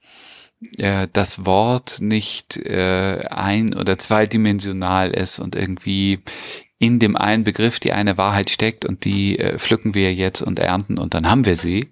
äh, 0.79 1.07
das 1.13 1.45
Wort 1.45 1.99
nicht 2.01 2.57
äh, 2.57 3.21
ein- 3.29 3.75
oder 3.75 3.99
zweidimensional 3.99 5.11
ist 5.11 5.39
und 5.39 5.55
irgendwie 5.55 6.21
in 6.79 6.99
dem 6.99 7.17
einen 7.17 7.45
Begriff 7.45 7.81
die 7.81 7.93
eine 7.93 8.19
Wahrheit 8.19 8.51
steckt 8.51 8.85
und 8.85 9.05
die 9.05 9.39
äh, 9.39 9.59
pflücken 9.59 9.95
wir 9.95 10.15
jetzt 10.15 10.43
und 10.43 10.59
ernten 10.59 10.99
und 10.99 11.15
dann 11.15 11.29
haben 11.29 11.45
wir 11.45 11.57
sie, 11.57 11.91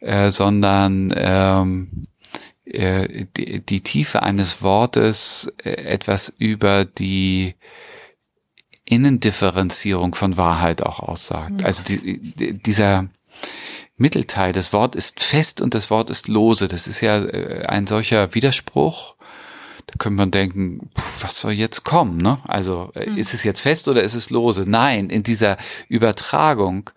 äh, 0.00 0.30
sondern 0.30 1.12
ähm, 1.16 2.04
äh, 2.64 3.26
die, 3.36 3.60
die 3.60 3.80
Tiefe 3.82 4.22
eines 4.22 4.62
Wortes 4.62 5.52
äh, 5.64 5.70
etwas 5.70 6.32
über 6.38 6.84
die 6.84 7.54
Innendifferenzierung 8.84 10.14
von 10.14 10.36
Wahrheit 10.36 10.82
auch 10.82 11.00
aussagt. 11.00 11.60
Mhm. 11.60 11.66
Also 11.66 11.84
die, 11.84 12.20
die, 12.20 12.62
dieser 12.62 13.08
Mittelteil, 13.96 14.52
das 14.52 14.72
Wort 14.72 14.94
ist 14.94 15.20
fest 15.20 15.60
und 15.60 15.74
das 15.74 15.90
Wort 15.90 16.10
ist 16.10 16.28
lose. 16.28 16.68
Das 16.68 16.86
ist 16.86 17.00
ja 17.00 17.24
äh, 17.24 17.66
ein 17.66 17.86
solcher 17.86 18.34
Widerspruch 18.34 19.16
da 19.86 19.94
könnte 19.98 20.16
man 20.16 20.30
denken, 20.30 20.90
was 21.20 21.40
soll 21.40 21.52
jetzt 21.52 21.84
kommen? 21.84 22.18
Ne? 22.18 22.38
Also 22.44 22.90
mhm. 22.94 23.16
ist 23.16 23.34
es 23.34 23.44
jetzt 23.44 23.60
fest 23.60 23.88
oder 23.88 24.02
ist 24.02 24.14
es 24.14 24.30
lose? 24.30 24.64
Nein, 24.66 25.10
in 25.10 25.22
dieser 25.22 25.56
Übertragung 25.88 26.90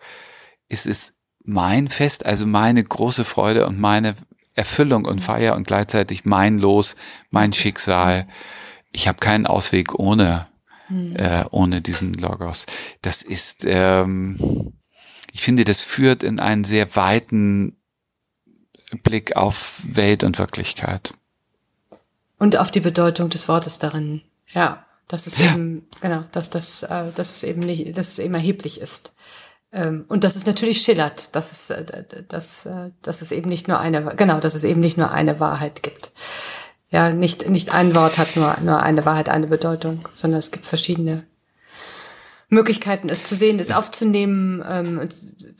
ist 0.68 0.86
es 0.86 1.14
mein 1.44 1.88
Fest, 1.88 2.26
also 2.26 2.46
meine 2.46 2.82
große 2.82 3.24
Freude 3.24 3.66
und 3.66 3.78
meine 3.80 4.14
Erfüllung 4.54 5.04
und 5.04 5.18
hm. 5.18 5.22
Feier 5.22 5.56
und 5.56 5.66
gleichzeitig 5.66 6.24
mein 6.24 6.58
Los, 6.58 6.96
mein 7.30 7.52
Schicksal. 7.52 8.26
Ich 8.92 9.06
habe 9.06 9.18
keinen 9.18 9.46
Ausweg 9.46 9.94
ohne, 9.98 10.48
mhm. 10.88 11.14
äh, 11.16 11.44
ohne 11.50 11.80
diesen 11.80 12.12
Logos. 12.14 12.66
Das 13.00 13.22
ist, 13.22 13.64
ähm, 13.66 14.72
ich 15.32 15.42
finde, 15.42 15.64
das 15.64 15.80
führt 15.80 16.22
in 16.22 16.40
einen 16.40 16.64
sehr 16.64 16.96
weiten 16.96 17.76
Blick 19.04 19.36
auf 19.36 19.82
Welt 19.86 20.24
und 20.24 20.38
Wirklichkeit. 20.38 21.12
Und 22.38 22.56
auf 22.56 22.70
die 22.70 22.80
Bedeutung 22.80 23.30
des 23.30 23.48
Wortes 23.48 23.78
darin. 23.78 24.22
Ja, 24.48 24.86
Dass 25.08 25.26
es 25.26 25.38
ja. 25.38 25.46
eben, 25.46 25.86
genau, 26.00 26.24
dass 26.32 26.50
das, 26.50 26.82
äh, 26.84 27.04
dass 27.14 27.36
es 27.36 27.44
eben 27.44 27.60
nicht, 27.60 27.96
dass 27.96 28.08
es 28.08 28.18
eben 28.18 28.34
erheblich 28.34 28.80
ist. 28.80 29.12
Ähm, 29.72 30.04
und 30.08 30.24
dass 30.24 30.36
es 30.36 30.46
natürlich 30.46 30.80
schillert, 30.80 31.34
dass 31.34 31.52
es, 31.52 31.70
äh, 31.70 31.84
dass, 32.28 32.66
äh, 32.66 32.90
dass 33.02 33.20
es 33.22 33.32
eben 33.32 33.48
nicht 33.48 33.68
nur 33.68 33.80
eine, 33.80 34.02
genau, 34.16 34.40
dass 34.40 34.54
es 34.54 34.64
eben 34.64 34.80
nicht 34.80 34.96
nur 34.96 35.10
eine 35.10 35.40
Wahrheit 35.40 35.82
gibt. 35.82 36.10
Ja, 36.90 37.10
nicht, 37.10 37.48
nicht 37.50 37.74
ein 37.74 37.94
Wort 37.94 38.16
hat 38.16 38.36
nur, 38.36 38.56
nur 38.62 38.82
eine 38.82 39.04
Wahrheit, 39.04 39.28
eine 39.28 39.46
Bedeutung, 39.46 40.08
sondern 40.14 40.38
es 40.38 40.50
gibt 40.50 40.64
verschiedene 40.64 41.26
Möglichkeiten, 42.50 43.08
es 43.10 43.28
zu 43.28 43.36
sehen, 43.36 43.60
es 43.60 43.70
aufzunehmen. 43.70 44.64
Ähm, 44.66 45.00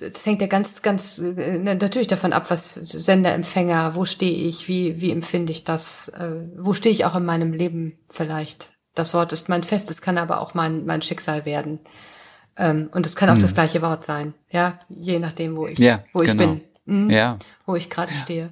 es 0.01 0.25
hängt 0.25 0.41
ja 0.41 0.47
ganz, 0.47 0.81
ganz 0.83 1.19
äh, 1.19 1.59
natürlich 1.59 2.09
davon 2.09 2.33
ab, 2.33 2.51
was 2.51 2.75
Sender, 2.75 3.35
Empfänger, 3.35 3.95
wo 3.95 4.05
stehe 4.05 4.49
ich, 4.49 4.69
wie, 4.69 5.01
wie 5.01 5.11
empfinde 5.11 5.53
ich 5.53 5.65
das, 5.65 6.09
äh, 6.09 6.31
wo 6.57 6.73
stehe 6.73 6.93
ich 6.93 7.05
auch 7.05 7.17
in 7.17 7.27
meinem 7.27 7.53
Leben 7.53 7.99
vielleicht. 8.09 8.71
Das 8.95 9.13
Wort 9.15 9.33
ist 9.33 9.49
mein 9.49 9.65
Fest, 9.65 9.91
es 9.91 10.01
kann 10.01 10.19
aber 10.19 10.41
auch 10.41 10.55
mein, 10.55 10.87
mein 10.87 11.03
Schicksal 11.03 11.45
werden. 11.45 11.81
Ähm, 12.57 12.89
und 12.93 13.05
es 13.05 13.17
kann 13.17 13.29
auch 13.29 13.35
hm. 13.35 13.43
das 13.43 13.55
gleiche 13.55 13.83
Wort 13.83 14.05
sein, 14.05 14.35
ja, 14.51 14.79
je 14.89 15.19
nachdem, 15.19 15.57
wo 15.57 15.67
ich, 15.67 15.79
ja, 15.79 16.03
wo 16.13 16.23
ich 16.23 16.31
genau. 16.37 16.55
bin, 16.55 16.61
mhm. 16.87 17.11
ja. 17.11 17.39
wo 17.67 17.77
ich 17.77 17.91
gerade 17.91 18.13
ja. 18.13 18.19
stehe. 18.19 18.51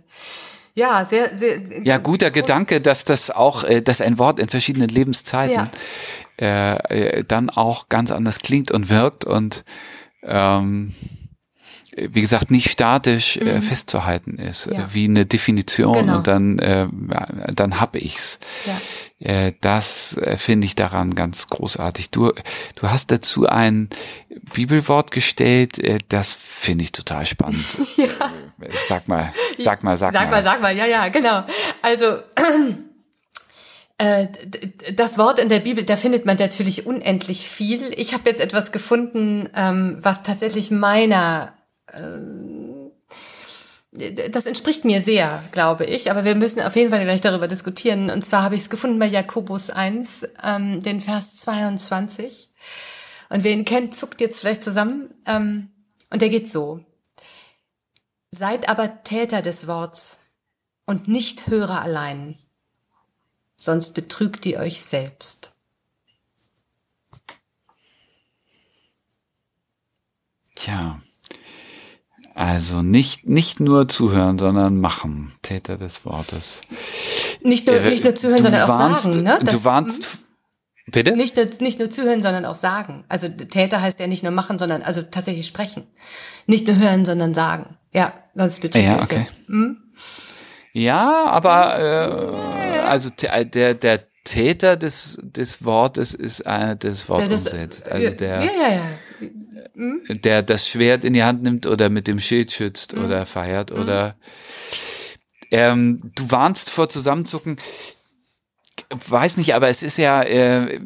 Ja, 0.75 1.07
sehr, 1.07 1.35
sehr. 1.35 1.59
Ja, 1.85 1.97
guter 1.97 2.31
Gedanke, 2.31 2.83
dass 2.83 3.07
das 3.07 3.31
auch, 3.31 3.65
äh, 3.65 3.81
dass 3.81 4.03
ein 4.03 4.19
Wort 4.19 4.39
in 4.39 4.49
verschiedenen 4.49 4.91
Lebenszeiten 4.91 5.57
ja. 5.57 5.71
Äh, 6.39 6.75
äh, 6.75 7.25
dann 7.25 7.49
auch 7.49 7.89
ganz 7.89 8.11
anders 8.11 8.41
klingt 8.41 8.71
und 8.71 8.91
wirkt 8.91 9.25
und 9.25 9.65
ähm, 10.23 10.93
wie 11.97 12.21
gesagt, 12.21 12.51
nicht 12.51 12.71
statisch 12.71 13.39
äh, 13.39 13.45
mhm. 13.45 13.49
äh, 13.49 13.63
festzuhalten 13.63 14.39
ist, 14.39 14.67
ja. 14.67 14.93
wie 14.93 15.07
eine 15.07 15.25
Definition 15.25 15.95
genau. 15.95 16.17
und 16.19 16.27
dann, 16.27 16.59
äh, 16.59 16.89
dann 17.55 17.81
hab 17.81 17.97
ich's. 17.97 18.39
Ja. 18.67 18.81
Äh, 19.19 19.55
das 19.63 20.19
äh, 20.19 20.37
finde 20.37 20.67
ich 20.67 20.75
daran 20.75 21.15
ganz 21.15 21.49
großartig. 21.49 22.11
Du, 22.11 22.33
du 22.75 22.91
hast 22.91 23.11
dazu 23.13 23.47
ein 23.47 23.89
Bibelwort 24.53 25.11
gestellt, 25.11 25.79
äh, 25.79 26.01
das 26.09 26.35
finde 26.35 26.85
ich 26.85 26.93
total 26.93 27.25
spannend. 27.25 27.65
ja. 27.97 28.31
Sag 28.87 29.09
mal, 29.09 29.33
sag 29.57 29.83
mal, 29.83 29.97
sag, 29.97 30.13
sag 30.13 30.31
mal. 30.31 30.31
Sag 30.31 30.31
mal, 30.31 30.43
sag 30.43 30.61
mal, 30.61 30.77
ja, 30.77 30.85
ja, 30.85 31.09
genau. 31.09 31.45
Also 31.81 32.17
äh, 32.17 32.75
das 33.99 35.17
Wort 35.17 35.39
in 35.39 35.49
der 35.49 35.61
Bibel, 35.61 35.85
da 35.85 35.97
findet 35.97 36.27
man 36.27 36.37
natürlich 36.37 36.87
unendlich 36.87 37.49
viel. 37.49 37.93
Ich 37.97 38.13
habe 38.13 38.29
jetzt 38.29 38.41
etwas 38.41 38.71
gefunden, 38.71 39.49
ähm, 39.55 39.99
was 40.03 40.23
tatsächlich 40.23 40.71
meiner 40.71 41.55
äh, 41.87 42.01
das 44.31 44.45
entspricht 44.45 44.85
mir 44.85 45.01
sehr, 45.01 45.43
glaube 45.53 45.87
ich, 45.87 46.11
aber 46.11 46.25
wir 46.25 46.35
müssen 46.35 46.61
auf 46.61 46.77
jeden 46.77 46.91
Fall 46.91 47.05
gleich 47.05 47.23
darüber 47.23 47.49
diskutieren. 47.49 48.11
Und 48.11 48.23
zwar 48.23 48.43
habe 48.43 48.55
ich 48.55 48.63
es 48.63 48.71
gefunden 48.71 48.99
bei 48.99 49.07
Jakobus 49.07 49.71
1, 49.71 50.27
ähm, 50.43 50.83
den 50.83 51.01
Vers 51.01 51.37
22. 51.37 52.49
Und 53.31 53.43
wer 53.43 53.53
ihn 53.53 53.65
kennt, 53.65 53.95
zuckt 53.95 54.21
jetzt 54.21 54.41
vielleicht 54.41 54.63
zusammen. 54.63 55.15
Ähm, 55.27 55.71
und 56.11 56.21
der 56.21 56.29
geht 56.29 56.47
so. 56.47 56.85
Seid 58.31 58.69
aber 58.69 59.03
Täter 59.03 59.41
des 59.41 59.67
Worts 59.67 60.25
und 60.85 61.09
nicht 61.09 61.47
Hörer 61.47 61.81
allein 61.81 62.39
sonst 63.57 63.95
betrügt 63.95 64.47
ihr 64.47 64.59
euch 64.59 64.83
selbst. 64.83 65.53
Tja, 70.55 71.01
also 72.37 72.83
nicht, 72.83 73.27
nicht 73.27 73.61
nur 73.61 73.89
zuhören, 73.89 74.39
sondern 74.39 74.79
machen, 74.79 75.33
Täter 75.41 75.77
des 75.77 76.05
Wortes. 76.05 76.61
Nicht 77.43 77.67
nur, 77.67 77.77
äh, 77.77 77.89
nicht 77.89 78.05
nur 78.05 78.15
zuhören, 78.15 78.43
sondern 78.43 78.69
warnst, 78.69 79.07
auch 79.07 79.13
sagen. 79.13 79.25
Ne? 79.25 79.39
Das, 79.43 79.55
du 79.55 79.65
warnst, 79.65 80.05
hm? 80.05 80.21
Bitte? 80.93 81.17
Nicht 81.17 81.35
nur, 81.37 81.47
nicht 81.61 81.79
nur 81.79 81.91
zuhören, 81.91 82.21
sondern 82.21 82.45
auch 82.45 82.55
sagen. 82.55 83.05
Also 83.09 83.29
Täter 83.29 83.81
heißt 83.81 83.99
ja 84.01 84.07
nicht 84.07 84.23
nur 84.23 84.33
machen, 84.33 84.59
sondern 84.59 84.83
also 84.83 85.03
tatsächlich 85.03 85.47
sprechen. 85.47 85.87
Nicht 86.47 86.67
nur 86.67 86.77
hören, 86.77 87.07
sondern 87.07 87.33
sagen. 87.33 87.77
Ja, 87.95 88.13
sonst 88.35 88.61
betrügt 88.61 88.85
ja, 88.85 88.97
okay. 88.97 89.07
selbst. 89.07 89.49
Hm? 89.49 89.79
Ja, 90.75 91.25
aber 91.25 91.79
äh, 91.79 92.66
also 92.87 93.11
äh, 93.23 93.47
der 93.47 93.75
der 93.75 94.01
Täter 94.25 94.77
des 94.77 95.19
des 95.23 95.65
Wortes 95.65 96.15
ist 96.15 96.41
äh, 96.41 96.77
das 96.77 97.09
Wort 97.09 97.31
das, 97.31 97.47
umsetzt. 97.47 97.91
Also 97.91 98.11
der 98.11 98.45
ja, 98.45 98.51
ja, 98.51 98.73
ja. 98.75 99.29
Hm? 99.75 100.03
der 100.09 100.43
das 100.43 100.69
Schwert 100.69 101.05
in 101.05 101.13
die 101.13 101.23
Hand 101.23 101.43
nimmt 101.43 101.67
oder 101.67 101.91
mit 101.91 102.09
dem 102.09 102.19
Schild 102.19 102.51
schützt 102.51 102.95
hm. 102.95 103.05
oder 103.05 103.27
feiert 103.27 103.71
hm. 103.71 103.81
oder 103.81 104.17
ähm, 105.51 106.01
du 106.15 106.31
warnst 106.31 106.71
vor 106.71 106.89
Zusammenzucken. 106.89 107.57
Weiß 109.09 109.37
nicht, 109.37 109.55
aber 109.55 109.69
es 109.69 109.83
ist 109.83 109.97
ja 109.97 110.23
äh, 110.23 110.81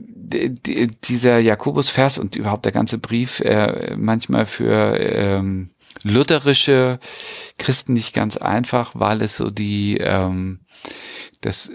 dieser 1.04 1.38
Jakobus-Vers 1.38 2.18
und 2.18 2.36
überhaupt 2.36 2.64
der 2.64 2.72
ganze 2.72 2.98
Brief 2.98 3.40
äh, 3.40 3.94
manchmal 3.96 4.46
für 4.46 4.98
ähm, 4.98 5.70
lutherische 6.02 6.98
Christen 7.58 7.92
nicht 7.92 8.14
ganz 8.14 8.36
einfach, 8.36 8.92
weil 8.94 9.22
es 9.22 9.36
so 9.36 9.50
die 9.50 9.98
ähm, 9.98 10.60
das 11.40 11.70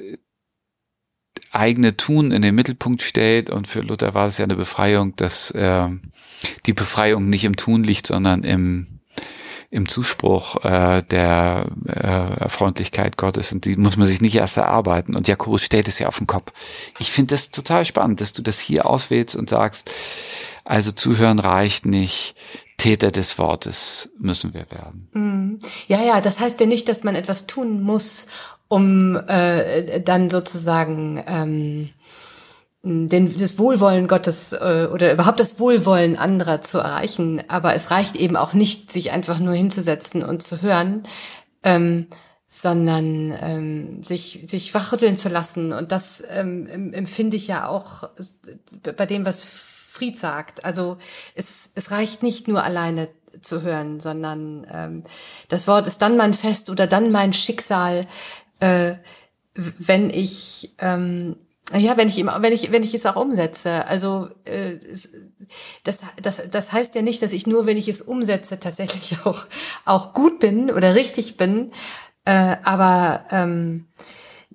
eigene 1.51 1.95
Tun 1.98 2.31
in 2.31 2.41
den 2.41 2.55
Mittelpunkt 2.55 3.01
stellt 3.01 3.50
und 3.50 3.67
für 3.67 3.81
Luther 3.81 4.13
war 4.13 4.27
es 4.27 4.38
ja 4.38 4.43
eine 4.43 4.55
Befreiung, 4.55 5.15
dass 5.15 5.51
äh, 5.51 5.88
die 6.65 6.74
Befreiung 6.74 7.29
nicht 7.29 7.45
im 7.45 7.55
Tun 7.55 7.84
liegt, 7.84 8.07
sondern 8.07 8.43
im 8.43 8.88
im 9.72 9.89
Zuspruch 9.89 10.63
äh, 10.63 11.01
der 11.03 11.65
äh, 11.86 12.48
Freundlichkeit 12.48 13.17
Gottes 13.17 13.51
und 13.51 13.65
die 13.65 13.75
muss 13.75 13.98
man 13.98 14.07
sich 14.07 14.22
nicht 14.22 14.36
erst 14.36 14.55
erarbeiten. 14.55 15.15
Und 15.15 15.27
Jakobus 15.27 15.63
stellt 15.63 15.89
es 15.89 16.00
ja 16.00 16.07
auf 16.07 16.17
den 16.17 16.27
Kopf. 16.27 16.53
Ich 17.00 17.12
finde 17.12 17.34
das 17.34 17.51
total 17.51 17.84
spannend, 17.84 18.22
dass 18.22 18.31
du 18.31 18.41
das 18.41 18.60
hier 18.60 18.86
auswählst 18.86 19.36
und 19.36 19.50
sagst, 19.50 19.91
also 20.63 20.91
zuhören 20.91 21.39
reicht 21.39 21.86
nicht, 21.86 22.36
Täter 22.77 23.12
des 23.12 23.38
Wortes 23.38 24.12
müssen 24.17 24.53
wir 24.53 24.69
werden. 24.72 25.10
Mhm. 25.13 25.60
Ja, 25.88 26.03
ja, 26.03 26.22
das 26.22 26.39
heißt 26.39 26.60
ja 26.60 26.65
nicht, 26.65 26.88
dass 26.88 27.03
man 27.03 27.15
etwas 27.15 27.48
tun 27.48 27.81
muss, 27.81 28.27
um 28.67 29.15
äh, 29.27 30.01
dann 30.01 30.29
sozusagen 30.29 31.24
ähm, 31.27 31.89
den, 32.86 33.36
das 33.38 33.57
Wohlwollen 33.57 34.07
Gottes 34.07 34.53
äh, 34.53 34.88
oder 34.91 35.12
überhaupt 35.12 35.39
das 35.39 35.60
Wohlwollen 35.60 36.17
anderer 36.17 36.62
zu 36.62 36.77
erreichen. 36.77 37.41
Aber 37.48 37.74
es 37.75 37.89
reicht 37.89 38.15
eben 38.15 38.38
auch 38.38 38.53
nicht, 38.53 38.91
sich 38.91 39.12
einfach 39.12 39.39
nur 39.39 39.55
hinzusetzen 39.55 40.24
und 40.24 40.43
zu 40.43 40.62
hören, 40.62 41.03
ähm, 41.63 42.07
sondern 42.48 43.34
ähm, 43.41 44.03
sich, 44.03 44.45
sich 44.48 44.74
wachrütteln 44.74 45.17
zu 45.17 45.29
lassen. 45.29 45.74
Und 45.74 45.91
das 45.91 46.24
ähm, 46.29 46.93
empfinde 46.93 47.38
ich 47.38 47.48
ja 47.48 47.67
auch 47.67 48.07
bei 48.95 49.07
dem, 49.07 49.25
was 49.25 49.43
Fried 49.43 50.17
sagt. 50.17 50.63
Also 50.63 50.98
es, 51.34 51.72
es 51.74 51.89
reicht 51.89 52.22
nicht 52.22 52.48
nur 52.48 52.63
alleine 52.63 53.10
zu 53.41 53.63
hören, 53.63 54.00
sondern 54.00 54.65
ähm, 54.72 55.03
das 55.50 55.67
Wort 55.67 55.88
ist 55.88 56.01
dann 56.01 56.17
mein 56.17 56.34
Fest 56.34 56.69
oder 56.69 56.88
dann 56.88 57.12
mein 57.12 57.34
Schicksal, 57.34 58.05
äh, 58.59 58.95
wenn 59.53 60.09
ich 60.09 60.74
ähm, 60.79 61.35
ja, 61.74 61.97
wenn 61.97 62.07
ich 62.07 62.24
wenn 62.24 62.53
ich, 62.53 62.71
wenn 62.71 62.83
ich 62.83 62.93
es 62.93 63.05
auch 63.05 63.15
umsetze. 63.15 63.88
Also 63.88 64.29
äh, 64.43 64.77
das, 65.83 66.01
das, 66.21 66.43
das 66.51 66.71
heißt 66.71 66.93
ja 66.93 67.01
nicht, 67.01 67.21
dass 67.24 67.33
ich 67.33 67.47
nur, 67.47 67.65
wenn 67.65 67.77
ich 67.77 67.88
es 67.88 68.01
umsetze, 68.01 68.59
tatsächlich 68.59 69.17
auch 69.25 69.45
auch 69.85 70.13
gut 70.13 70.39
bin 70.39 70.69
oder 70.69 70.95
richtig 70.95 71.38
bin. 71.38 71.71
Äh, 72.25 72.57
aber 72.63 73.25
ähm, 73.31 73.88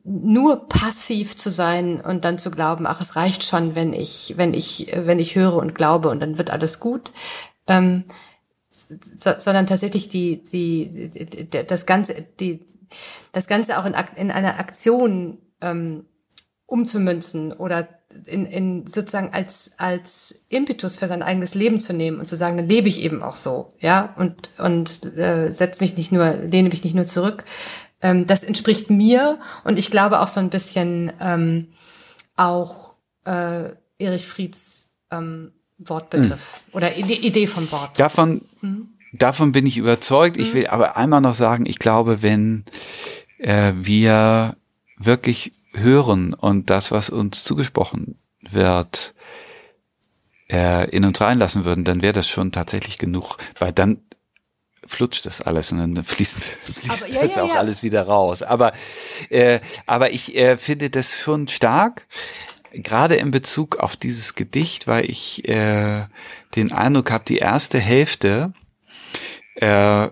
nur 0.03 0.69
passiv 0.69 1.37
zu 1.37 1.51
sein 1.51 2.01
und 2.01 2.25
dann 2.25 2.39
zu 2.39 2.51
glauben, 2.51 2.87
ach, 2.87 3.01
es 3.01 3.17
reicht 3.17 3.45
schon, 3.45 3.75
wenn 3.75 3.93
ich, 3.93 4.35
wenn 4.37 4.55
ich, 4.55 4.89
wenn 4.95 5.19
ich 5.19 5.37
höre 5.37 5.55
und 5.55 5.75
glaube 5.75 6.09
und 6.09 6.21
dann 6.21 6.39
wird 6.39 6.51
alles 6.51 6.81
gut, 6.81 7.13
ähm, 7.67 8.05
so, 8.71 9.31
sondern 9.39 9.67
tatsächlich 9.67 10.09
die, 10.09 10.43
die, 10.43 11.49
das 11.67 11.87
ganze, 11.87 12.25
die, 12.41 12.61
das 13.33 13.47
ganze 13.47 13.79
auch 13.79 13.87
in, 13.87 13.95
in 14.17 14.31
einer 14.31 14.59
Aktion 14.59 15.39
ähm, 15.61 16.07
umzumünzen 16.67 17.53
oder 17.53 17.89
in, 18.27 18.47
in 18.47 18.87
sozusagen 18.87 19.33
als 19.33 19.73
als 19.79 20.47
Impetus 20.49 20.97
für 20.97 21.07
sein 21.07 21.23
eigenes 21.23 21.55
Leben 21.55 21.79
zu 21.79 21.93
nehmen 21.93 22.19
und 22.19 22.27
zu 22.27 22.37
sagen, 22.37 22.57
dann 22.57 22.69
lebe 22.69 22.89
ich 22.89 23.03
eben 23.03 23.23
auch 23.23 23.35
so, 23.35 23.69
ja 23.79 24.15
und 24.17 24.51
und 24.59 25.17
äh, 25.17 25.51
setz 25.51 25.81
mich 25.81 25.97
nicht 25.97 26.13
nur, 26.13 26.33
lehne 26.33 26.69
mich 26.69 26.83
nicht 26.83 26.95
nur 26.95 27.07
zurück, 27.07 27.45
ähm, 28.03 28.27
das 28.27 28.43
entspricht 28.43 28.91
mir 28.91 29.39
und 29.65 29.79
ich 29.79 29.91
glaube 29.91 30.21
auch 30.21 30.29
so 30.29 30.41
ein 30.41 30.51
bisschen 30.51 31.13
ähm, 31.21 31.69
auch 32.37 32.97
äh, 33.27 33.71
Erich 33.99 34.27
Frieds 34.27 34.95
ähm, 35.11 35.53
Wortbegriff 35.79 36.61
mhm. 36.67 36.75
oder 36.77 36.97
Idee, 36.97 37.15
Idee 37.15 37.47
vom 37.47 37.71
Wort. 37.73 37.99
Davon, 37.99 38.43
mhm. 38.61 38.89
Davon 39.13 39.53
bin 39.53 39.67
ich 39.67 39.77
überzeugt. 39.77 40.37
Ich 40.37 40.49
hm? 40.49 40.55
will 40.55 40.67
aber 40.69 40.97
einmal 40.97 41.21
noch 41.21 41.35
sagen, 41.35 41.67
ich 41.67 41.79
glaube, 41.79 42.23
wenn 42.23 42.65
äh, 43.39 43.73
wir 43.77 44.57
wirklich 44.97 45.53
hören 45.73 46.35
und 46.35 46.71
das, 46.71 46.93
was 46.93 47.11
uns 47.11 47.45
zugesprochen 47.45 48.19
wird, 48.43 49.15
äh, 50.51 50.89
in 50.91 51.05
uns 51.05 51.21
reinlassen 51.21 51.65
würden, 51.65 51.85
dann 51.85 52.03
wäre 52.03 52.13
das 52.13 52.29
schon 52.29 52.53
tatsächlich 52.53 52.99
genug, 52.99 53.37
weil 53.59 53.73
dann 53.73 53.99
flutscht 54.87 55.27
das 55.27 55.41
alles 55.41 55.73
und 55.73 55.79
dann 55.79 56.05
fließt, 56.05 56.39
fließt 56.75 57.05
aber, 57.05 57.13
ja, 57.13 57.21
das 57.23 57.35
ja, 57.37 57.43
auch 57.43 57.55
ja. 57.55 57.61
alles 57.61 57.83
wieder 57.83 58.03
raus. 58.03 58.43
Aber, 58.43 58.73
äh, 59.29 59.61
aber 59.87 60.13
ich 60.13 60.37
äh, 60.37 60.57
finde 60.57 60.91
das 60.91 61.21
schon 61.21 61.49
stark. 61.49 62.07
gerade 62.73 63.17
in 63.17 63.31
Bezug 63.31 63.79
auf 63.79 63.97
dieses 63.97 64.35
Gedicht, 64.35 64.87
weil 64.87 65.09
ich 65.09 65.49
äh, 65.49 66.07
den 66.57 66.73
Eindruck 66.73 67.11
habe, 67.11 67.25
die 67.25 67.39
erste 67.39 67.79
Hälfte 67.79 68.53
äh, 69.61 70.09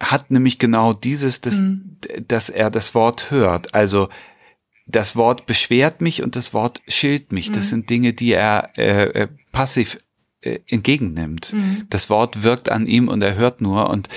hat 0.00 0.30
nämlich 0.30 0.58
genau 0.58 0.92
dieses, 0.92 1.40
dass, 1.40 1.60
mhm. 1.60 1.96
dass 2.26 2.48
er 2.48 2.70
das 2.70 2.94
Wort 2.94 3.30
hört. 3.30 3.74
Also 3.74 4.08
das 4.86 5.16
Wort 5.16 5.46
beschwert 5.46 6.00
mich 6.00 6.22
und 6.22 6.36
das 6.36 6.54
Wort 6.54 6.82
schilt 6.88 7.32
mich. 7.32 7.50
Das 7.50 7.66
mhm. 7.66 7.68
sind 7.68 7.90
Dinge, 7.90 8.12
die 8.12 8.32
er 8.32 8.70
äh, 8.76 9.22
äh 9.22 9.28
passiv 9.52 9.98
entgegennimmt. 10.40 11.52
Mhm. 11.52 11.86
Das 11.90 12.10
Wort 12.10 12.44
wirkt 12.44 12.70
an 12.70 12.86
ihm 12.86 13.08
und 13.08 13.22
er 13.22 13.34
hört 13.34 13.60
nur. 13.60 13.90
Und 13.90 14.08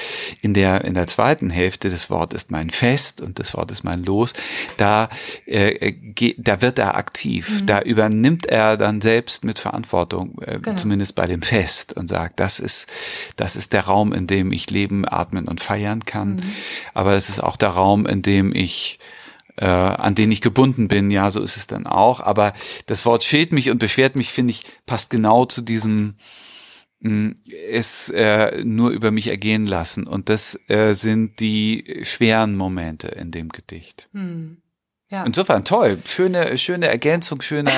in 0.42 0.54
der, 0.54 0.84
in 0.84 0.94
der 0.94 1.08
zweiten 1.08 1.50
Hälfte, 1.50 1.90
das 1.90 2.12
Wort 2.12 2.34
ist 2.34 2.52
mein 2.52 2.70
Fest 2.70 3.22
und 3.22 3.40
das 3.40 3.56
Wort 3.56 3.72
ist 3.72 3.84
mein 3.84 4.04
Los, 4.04 4.34
da, 4.78 5.10
äh, 5.48 5.70
äh 5.70 6.36
da 6.38 6.62
wird 6.62 6.78
er 6.78 6.96
aktiv. 6.96 7.62
Mhm. 7.62 7.66
Da 7.66 7.82
übernimmt 7.82 8.46
er 8.46 8.78
dann 8.78 9.02
selbst 9.02 9.44
mit 9.44 9.58
Verantwortung, 9.58 10.40
äh, 10.46 10.60
genau. 10.62 10.78
zumindest 10.78 11.16
bei 11.16 11.26
dem 11.26 11.42
Fest 11.42 11.94
und 11.94 12.08
sagt, 12.08 12.40
das 12.40 12.60
ist, 12.60 12.88
das 13.36 13.56
ist 13.56 13.74
der 13.74 13.86
Raum, 13.86 14.14
in 14.14 14.28
dem 14.28 14.52
ich 14.52 14.70
leben, 14.70 15.08
atmen 15.08 15.48
und 15.48 15.60
feiern 15.60 16.06
kann. 16.06 16.36
Mhm. 16.36 16.42
Aber 16.94 17.14
es 17.14 17.30
ist 17.30 17.42
auch 17.42 17.58
der 17.58 17.70
Raum, 17.70 18.06
in 18.06 18.22
dem 18.22 18.54
ich 18.54 19.00
äh, 19.62 19.66
an 19.66 20.16
den 20.16 20.32
ich 20.32 20.42
gebunden 20.42 20.88
bin. 20.88 21.12
Ja, 21.12 21.30
so 21.30 21.42
ist 21.42 21.56
es 21.56 21.68
dann 21.68 21.86
auch. 21.86 22.20
Aber 22.20 22.54
das 22.88 23.06
Wort 23.06 23.24
schilt 23.24 23.54
mich 23.54 23.70
und 23.70 23.78
beschwert 23.78 24.16
mich, 24.16 24.30
finde 24.30 24.52
ich, 24.52 24.64
passt 24.86 25.12
genau 25.12 25.46
zu 25.46 25.62
diesem 25.62 26.16
mm, 27.00 27.30
es 27.70 28.10
äh, 28.10 28.64
nur 28.64 28.90
über 28.90 29.12
mich 29.12 29.30
ergehen 29.30 29.68
lassen. 29.68 30.08
Und 30.08 30.30
das 30.30 30.60
äh, 30.68 30.94
sind 30.94 31.40
die 31.40 32.02
schweren 32.04 32.56
Momente 32.56 33.10
in 33.10 33.32
dem 33.32 33.50
Gedicht. 33.50 34.10
Hm. 34.14 34.61
Ja. 35.12 35.26
Insofern 35.26 35.66
toll, 35.66 35.98
schöne, 36.06 36.58
schöne 36.58 36.88
Ergänzung, 36.88 37.42
schöner 37.42 37.74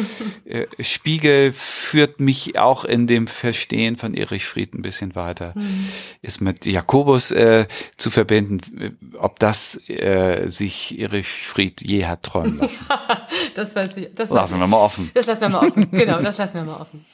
äh, 0.44 0.66
Spiegel 0.80 1.52
führt 1.52 2.18
mich 2.18 2.58
auch 2.58 2.84
in 2.84 3.06
dem 3.06 3.28
Verstehen 3.28 3.96
von 3.96 4.14
Erich 4.14 4.46
Fried 4.46 4.74
ein 4.74 4.82
bisschen 4.82 5.14
weiter. 5.14 5.52
Mhm. 5.54 5.88
Ist 6.22 6.40
mit 6.40 6.66
Jakobus 6.66 7.30
äh, 7.30 7.66
zu 7.96 8.10
verbinden, 8.10 8.98
ob 9.16 9.38
das 9.38 9.88
äh, 9.88 10.48
sich 10.48 10.98
Erich 10.98 11.28
Fried 11.28 11.82
je 11.82 12.06
hat 12.06 12.24
träumen 12.24 12.58
lassen. 12.58 12.84
das 13.54 13.76
weiß 13.76 13.96
ich. 13.98 14.12
Das 14.16 14.30
lassen 14.30 14.58
wir 14.58 14.66
mal 14.66 14.78
offen. 14.78 15.08
Das 15.14 15.26
lassen 15.26 15.42
wir 15.42 15.48
mal 15.50 15.68
offen. 15.68 15.88
Genau, 15.92 16.20
das 16.20 16.38
lassen 16.38 16.54
wir 16.54 16.64
mal 16.64 16.80
offen. 16.80 17.04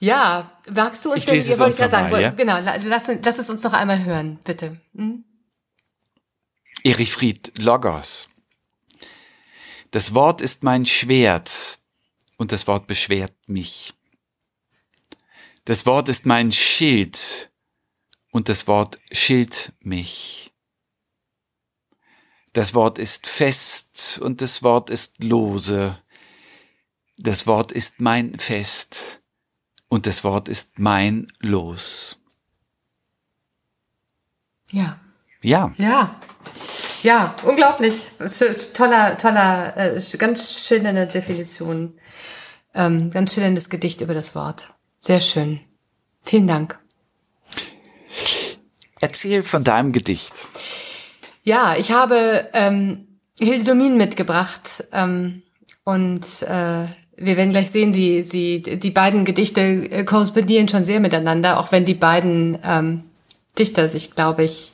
Ja, 0.00 0.50
magst 0.70 1.02
du 1.06 1.12
uns 1.12 1.20
ich 1.20 1.24
denn, 1.24 1.36
lese 1.36 1.58
wollt 1.58 1.78
ja 1.78 1.88
sagen, 1.88 2.10
mal, 2.10 2.20
ja? 2.20 2.30
genau, 2.30 2.58
lass, 2.84 3.10
lass 3.24 3.38
es 3.38 3.48
uns 3.48 3.62
noch 3.62 3.72
einmal 3.72 4.04
hören, 4.04 4.38
bitte. 4.44 4.76
Hm? 4.94 5.24
Erich 6.84 7.12
Fried, 7.12 7.58
Logos. 7.58 8.28
Das 9.92 10.14
Wort 10.14 10.40
ist 10.40 10.64
mein 10.64 10.86
Schwert 10.86 11.78
und 12.38 12.50
das 12.50 12.66
Wort 12.66 12.86
beschwert 12.86 13.34
mich. 13.46 13.92
Das 15.66 15.84
Wort 15.84 16.08
ist 16.08 16.24
mein 16.24 16.50
Schild 16.50 17.52
und 18.30 18.48
das 18.48 18.66
Wort 18.66 18.98
schilt 19.12 19.74
mich. 19.80 20.50
Das 22.54 22.72
Wort 22.72 22.98
ist 22.98 23.26
fest 23.26 24.18
und 24.22 24.40
das 24.40 24.62
Wort 24.62 24.88
ist 24.88 25.22
lose. 25.22 26.02
Das 27.18 27.46
Wort 27.46 27.70
ist 27.70 28.00
mein 28.00 28.38
Fest 28.38 29.20
und 29.88 30.06
das 30.06 30.24
Wort 30.24 30.48
ist 30.48 30.78
mein 30.78 31.26
Los. 31.40 32.16
Ja. 34.70 34.98
Ja. 35.42 35.70
Ja. 35.76 36.18
Ja, 37.02 37.34
unglaublich. 37.44 37.94
Toller, 38.74 39.18
toller, 39.18 39.76
äh, 39.76 40.00
ganz 40.18 40.66
schillernde 40.66 41.06
Definition. 41.06 41.94
Ähm, 42.74 43.10
ganz 43.10 43.34
schillerndes 43.34 43.68
Gedicht 43.68 44.00
über 44.00 44.14
das 44.14 44.34
Wort. 44.34 44.68
Sehr 45.00 45.20
schön. 45.20 45.60
Vielen 46.22 46.46
Dank. 46.46 46.78
Erzähl 49.00 49.42
von 49.42 49.64
deinem 49.64 49.92
Gedicht. 49.92 50.32
Ja, 51.42 51.74
ich 51.76 51.90
habe 51.90 52.48
ähm, 52.52 53.08
Hilde 53.40 53.64
Domin 53.64 53.96
mitgebracht 53.96 54.84
ähm, 54.92 55.42
und 55.82 56.24
äh, 56.42 56.86
wir 57.16 57.36
werden 57.36 57.50
gleich 57.50 57.70
sehen, 57.70 57.92
sie, 57.92 58.22
sie, 58.22 58.62
die 58.62 58.90
beiden 58.90 59.24
Gedichte 59.24 59.60
äh, 59.60 60.04
korrespondieren 60.04 60.68
schon 60.68 60.84
sehr 60.84 61.00
miteinander, 61.00 61.58
auch 61.58 61.72
wenn 61.72 61.84
die 61.84 61.94
beiden 61.94 62.58
ähm, 62.64 63.02
Dichter 63.58 63.88
sich, 63.88 64.14
glaube 64.14 64.44
ich, 64.44 64.71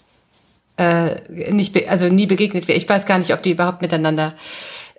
äh, 0.78 1.16
nicht, 1.50 1.88
also 1.88 2.08
nie 2.08 2.26
begegnet 2.26 2.68
wäre. 2.68 2.78
Ich 2.78 2.88
weiß 2.88 3.04
gar 3.04 3.18
nicht, 3.18 3.34
ob 3.34 3.42
die 3.42 3.50
überhaupt 3.50 3.82
miteinander 3.82 4.34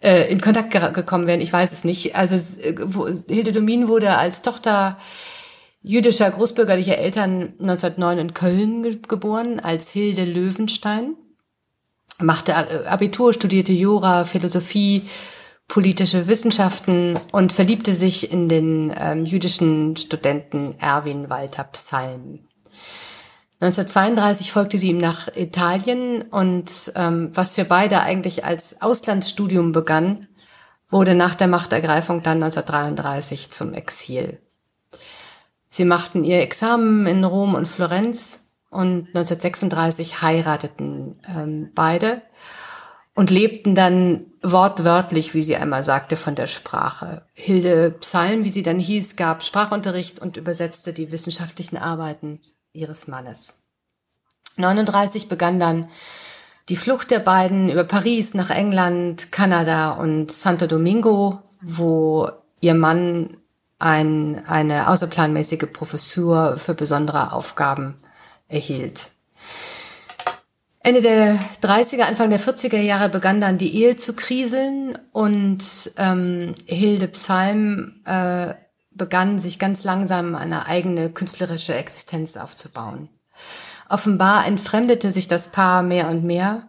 äh, 0.02 0.30
in 0.32 0.42
Kontakt 0.42 0.72
gekommen 0.94 1.26
wären. 1.26 1.42
Ich 1.42 1.52
weiß 1.52 1.72
es 1.72 1.84
nicht. 1.84 2.16
Also 2.16 2.36
Hilde 3.28 3.52
Domin 3.52 3.88
wurde 3.88 4.18
als 4.18 4.42
Tochter 4.42 4.98
jüdischer 5.82 6.30
großbürgerlicher 6.30 6.98
Eltern 6.98 7.54
1909 7.60 8.20
in 8.20 8.34
Köln 8.34 8.84
ge 8.84 9.00
geboren, 9.08 9.60
als 9.60 9.92
Hilde 9.92 10.26
Löwenstein. 10.26 11.16
Machte 12.20 12.52
äh, 12.52 12.88
Abitur, 12.88 13.32
studierte 13.32 13.72
Jura, 13.72 14.26
Philosophie, 14.26 15.04
politische 15.70 16.28
Wissenschaften 16.28 17.18
und 17.32 17.54
verliebte 17.54 17.94
sich 17.94 18.34
in 18.34 18.50
den 18.50 18.94
ähm, 19.00 19.24
jüdischen 19.24 19.96
Studenten 19.96 20.76
Erwin 20.80 21.30
Walter 21.30 21.64
Psalm. 21.64 22.40
1932 23.62 24.54
folgte 24.54 24.78
sie 24.78 24.90
ihm 24.90 25.00
nach 25.00 25.28
Italien 25.36 26.22
und 26.22 26.94
ähm, 26.96 27.30
was 27.34 27.56
für 27.56 27.66
beide 27.66 28.00
eigentlich 28.00 28.46
als 28.46 28.82
Auslandsstudium 28.82 29.74
begann, 29.74 30.28
wurde 30.90 31.14
nach 31.14 31.36
der 31.36 31.48
Machtergreifung 31.48 32.24
dann 32.24 32.42
1933 32.42 33.52
zum 33.52 33.74
Exil. 33.74 34.40
Sie 35.68 35.84
machten 35.84 36.24
ihr 36.24 36.42
Examen 36.42 37.06
in 37.06 37.26
Rom 37.26 37.54
und 37.54 37.68
Florenz 37.68 38.54
und 38.70 39.08
1936 39.08 40.22
heirateten 40.22 41.20
ähm, 41.28 41.72
beide 41.76 42.22
und 43.14 43.30
lebten 43.30 43.76
dann 43.76 44.28
wortwörtlich, 44.42 45.34
wie 45.34 45.42
sie 45.42 45.58
einmal 45.58 45.84
sagte, 45.84 46.16
von 46.16 46.36
der 46.36 46.48
Sprache. 46.48 47.24
Hilde 47.34 47.92
Psalm, 48.00 48.46
wie 48.46 48.50
sie 48.50 48.64
dann 48.64 48.80
hieß, 48.80 49.18
gab 49.18 49.44
Sprachunterricht 49.44 50.22
und 50.22 50.38
übersetzte 50.38 50.94
die 50.94 51.12
wissenschaftlichen 51.12 51.76
Arbeiten 51.76 52.40
ihres 52.74 53.08
Mannes. 53.08 53.60
39 54.58 55.28
begann 55.28 55.60
dann 55.60 55.90
die 56.70 56.76
Flucht 56.76 57.10
der 57.12 57.20
beiden 57.20 57.70
über 57.70 57.84
Paris 57.84 58.34
nach 58.34 58.50
England, 58.50 59.32
Kanada 59.32 59.92
und 59.92 60.32
Santo 60.32 60.68
Domingo, 60.68 61.40
wo 61.62 62.30
ihr 62.62 62.76
Mann 62.76 63.38
ein, 63.80 64.46
eine 64.46 64.90
außerplanmäßige 64.90 65.72
Professur 65.74 66.58
für 66.58 66.74
besondere 66.74 67.34
Aufgaben 67.34 67.96
erhielt. 68.48 69.12
Ende 70.82 71.02
der 71.02 71.38
30er, 71.62 72.04
Anfang 72.04 72.30
der 72.30 72.40
40er 72.40 72.80
Jahre 72.80 73.10
begann 73.10 73.42
dann 73.42 73.58
die 73.58 73.76
Ehe 73.76 73.96
zu 73.96 74.14
kriseln 74.14 74.98
und 75.12 75.64
ähm, 75.98 76.56
Hilde 76.66 77.08
Psalm 77.10 78.02
äh, 78.06 78.54
begann 79.00 79.40
sich 79.40 79.58
ganz 79.58 79.84
langsam 79.84 80.36
eine 80.36 80.68
eigene 80.68 81.10
künstlerische 81.10 81.74
Existenz 81.74 82.38
aufzubauen. 82.38 83.10
Offenbar 83.90 84.46
entfremdete 84.46 85.10
sich 85.10 85.28
das 85.28 85.48
Paar 85.48 85.82
mehr 85.82 86.10
und 86.10 86.24
mehr 86.24 86.68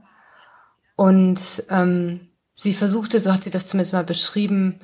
und 0.96 1.64
ähm, 1.68 2.28
sie 2.54 2.72
versuchte, 2.72 3.20
so 3.20 3.32
hat 3.32 3.44
sie 3.44 3.50
das 3.50 3.68
zumindest 3.68 3.92
mal 3.92 4.04
beschrieben, 4.04 4.80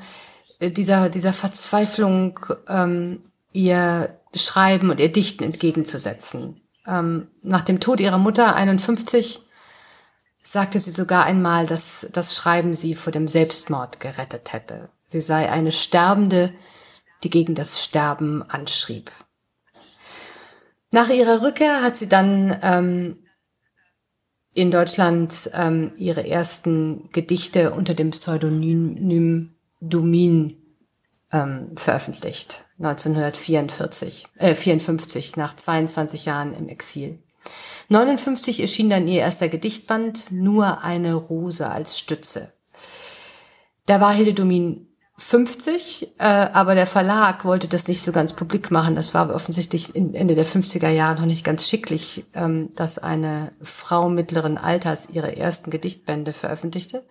äh, 0.58 0.70
dieser, 0.70 1.08
dieser 1.08 1.32
Verzweiflung 1.32 2.38
ähm, 2.68 3.22
ihr 3.52 4.18
Schreiben 4.34 4.90
und 4.90 5.00
ihr 5.00 5.10
Dichten 5.10 5.44
entgegenzusetzen. 5.44 6.60
Ähm, 6.86 7.28
nach 7.42 7.62
dem 7.62 7.80
Tod 7.80 8.00
ihrer 8.00 8.18
Mutter, 8.18 8.54
51, 8.54 9.40
sagte 10.42 10.78
sie 10.78 10.90
sogar 10.90 11.24
einmal, 11.24 11.66
dass 11.66 12.08
das 12.12 12.36
Schreiben 12.36 12.74
sie 12.74 12.94
vor 12.94 13.12
dem 13.12 13.28
Selbstmord 13.28 14.00
gerettet 14.00 14.52
hätte. 14.52 14.90
Sie 15.06 15.20
sei 15.20 15.50
eine 15.50 15.72
Sterbende, 15.72 16.52
die 17.22 17.30
gegen 17.30 17.54
das 17.54 17.82
Sterben 17.82 18.42
anschrieb. 18.42 19.10
Nach 20.92 21.10
ihrer 21.10 21.42
Rückkehr 21.42 21.82
hat 21.82 21.96
sie 21.96 22.08
dann 22.08 22.56
ähm, 22.62 23.18
in 24.52 24.70
Deutschland 24.70 25.50
ähm, 25.52 25.92
ihre 25.96 26.26
ersten 26.26 27.10
Gedichte 27.12 27.72
unter 27.72 27.94
dem 27.94 28.10
Pseudonym 28.10 29.54
Dumin 29.80 30.56
ähm, 31.32 31.72
veröffentlicht. 31.76 32.64
1944, 32.78 34.26
äh, 34.36 34.54
54, 34.54 35.36
nach 35.36 35.56
22 35.56 36.24
Jahren 36.24 36.54
im 36.54 36.68
Exil. 36.68 37.18
59 37.88 38.60
erschien 38.60 38.90
dann 38.90 39.06
ihr 39.06 39.20
erster 39.20 39.48
Gedichtband, 39.48 40.32
Nur 40.32 40.82
eine 40.82 41.14
Rose 41.14 41.70
als 41.70 41.98
Stütze. 41.98 42.52
Da 43.86 44.00
war 44.00 44.12
Hilde 44.12 44.34
Domin 44.34 44.85
50, 45.18 46.12
äh, 46.18 46.24
aber 46.24 46.74
der 46.74 46.86
Verlag 46.86 47.46
wollte 47.46 47.68
das 47.68 47.88
nicht 47.88 48.02
so 48.02 48.12
ganz 48.12 48.34
publik 48.34 48.70
machen. 48.70 48.94
Das 48.94 49.14
war 49.14 49.34
offensichtlich 49.34 49.96
Ende 49.96 50.34
der 50.34 50.44
50er 50.44 50.90
Jahre 50.90 51.20
noch 51.20 51.26
nicht 51.26 51.44
ganz 51.44 51.68
schicklich, 51.68 52.24
ähm, 52.34 52.68
dass 52.76 52.98
eine 52.98 53.50
Frau 53.62 54.10
mittleren 54.10 54.58
Alters 54.58 55.08
ihre 55.10 55.34
ersten 55.36 55.70
Gedichtbände 55.70 56.34
veröffentlichte 56.34 57.02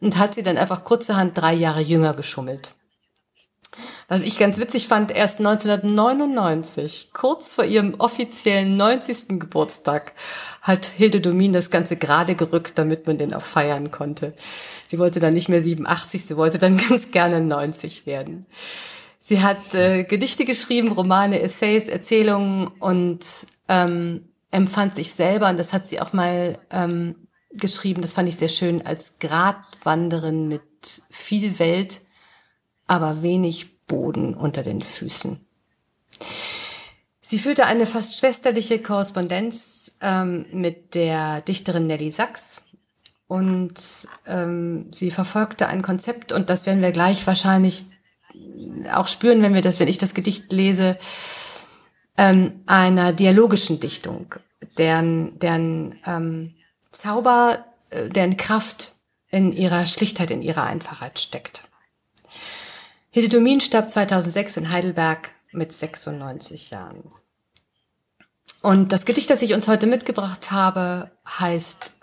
und 0.00 0.18
hat 0.18 0.34
sie 0.34 0.42
dann 0.42 0.58
einfach 0.58 0.84
kurzerhand 0.84 1.38
drei 1.38 1.54
Jahre 1.54 1.80
jünger 1.80 2.12
geschummelt. 2.12 2.74
Was 4.08 4.20
ich 4.20 4.38
ganz 4.38 4.58
witzig 4.58 4.86
fand, 4.86 5.10
erst 5.10 5.40
1999, 5.40 7.10
kurz 7.12 7.56
vor 7.56 7.64
ihrem 7.64 7.94
offiziellen 7.98 8.76
90. 8.76 9.40
Geburtstag, 9.40 10.12
hat 10.62 10.86
Hilde 10.86 11.20
Domin 11.20 11.52
das 11.52 11.70
Ganze 11.70 11.96
gerade 11.96 12.36
gerückt, 12.36 12.78
damit 12.78 13.08
man 13.08 13.18
den 13.18 13.34
auch 13.34 13.42
feiern 13.42 13.90
konnte. 13.90 14.32
Sie 14.86 14.98
wollte 14.98 15.18
dann 15.18 15.34
nicht 15.34 15.48
mehr 15.48 15.60
87, 15.60 16.24
sie 16.24 16.36
wollte 16.36 16.58
dann 16.58 16.76
ganz 16.88 17.10
gerne 17.10 17.40
90 17.40 18.06
werden. 18.06 18.46
Sie 19.18 19.42
hat 19.42 19.74
äh, 19.74 20.04
Gedichte 20.04 20.44
geschrieben, 20.44 20.92
Romane, 20.92 21.40
Essays, 21.40 21.88
Erzählungen 21.88 22.68
und 22.78 23.24
ähm, 23.66 24.28
empfand 24.52 24.94
sich 24.94 25.12
selber, 25.12 25.50
und 25.50 25.58
das 25.58 25.72
hat 25.72 25.88
sie 25.88 26.00
auch 26.00 26.12
mal 26.12 26.58
ähm, 26.70 27.26
geschrieben, 27.50 28.02
das 28.02 28.12
fand 28.12 28.28
ich 28.28 28.36
sehr 28.36 28.50
schön, 28.50 28.86
als 28.86 29.18
Gratwanderin 29.18 30.46
mit 30.46 30.62
viel 31.10 31.58
Welt, 31.58 32.02
aber 32.86 33.22
wenig 33.22 33.75
Boden 33.86 34.34
unter 34.34 34.62
den 34.62 34.80
Füßen. 34.80 35.40
Sie 37.20 37.38
führte 37.38 37.66
eine 37.66 37.86
fast 37.86 38.18
schwesterliche 38.18 38.80
Korrespondenz 38.80 39.98
ähm, 40.00 40.46
mit 40.52 40.94
der 40.94 41.40
Dichterin 41.40 41.88
Nelly 41.88 42.12
Sachs 42.12 42.64
und 43.26 43.74
ähm, 44.26 44.90
sie 44.92 45.10
verfolgte 45.10 45.66
ein 45.66 45.82
Konzept 45.82 46.32
und 46.32 46.50
das 46.50 46.66
werden 46.66 46.82
wir 46.82 46.92
gleich 46.92 47.26
wahrscheinlich 47.26 47.86
auch 48.92 49.08
spüren, 49.08 49.42
wenn 49.42 49.54
wir 49.54 49.62
das, 49.62 49.80
wenn 49.80 49.88
ich 49.88 49.98
das 49.98 50.14
Gedicht 50.14 50.52
lese, 50.52 50.96
ähm, 52.16 52.62
einer 52.66 53.12
dialogischen 53.12 53.80
Dichtung, 53.80 54.34
deren, 54.78 55.38
deren 55.38 55.98
ähm, 56.06 56.54
Zauber, 56.92 57.64
äh, 57.90 58.08
deren 58.08 58.36
Kraft 58.36 58.94
in 59.30 59.52
ihrer 59.52 59.86
Schlichtheit, 59.86 60.30
in 60.30 60.42
ihrer 60.42 60.64
Einfachheit 60.64 61.18
steckt. 61.18 61.65
Hilde 63.18 63.60
starb 63.62 63.90
2006 63.90 64.58
in 64.58 64.70
Heidelberg 64.70 65.32
mit 65.50 65.72
96 65.72 66.68
Jahren. 66.68 67.02
Und 68.60 68.92
das 68.92 69.06
Gedicht, 69.06 69.30
das 69.30 69.40
ich 69.40 69.54
uns 69.54 69.68
heute 69.68 69.86
mitgebracht 69.86 70.50
habe, 70.50 71.10
heißt 71.26 71.94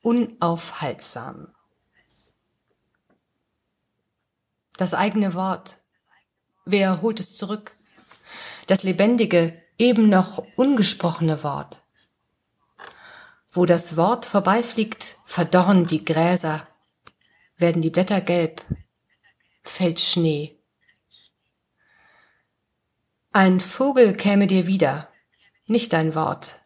Unaufhaltsam. 0.00 1.48
Das 4.78 4.94
eigene 4.94 5.34
Wort. 5.34 5.76
Wer 6.64 7.02
holt 7.02 7.20
es 7.20 7.36
zurück? 7.36 7.76
Das 8.66 8.82
lebendige, 8.82 9.62
eben 9.76 10.08
noch 10.08 10.42
ungesprochene 10.56 11.42
Wort. 11.42 11.82
Wo 13.50 13.66
das 13.66 13.98
Wort 13.98 14.24
vorbeifliegt, 14.24 15.18
verdorren 15.26 15.86
die 15.86 16.02
Gräser, 16.02 16.66
werden 17.58 17.82
die 17.82 17.90
Blätter 17.90 18.22
gelb, 18.22 18.64
fällt 19.62 20.00
Schnee. 20.00 20.58
Ein 23.34 23.60
Vogel 23.60 24.14
käme 24.14 24.46
dir 24.46 24.66
wieder, 24.66 25.08
nicht 25.64 25.94
dein 25.94 26.14
Wort, 26.14 26.60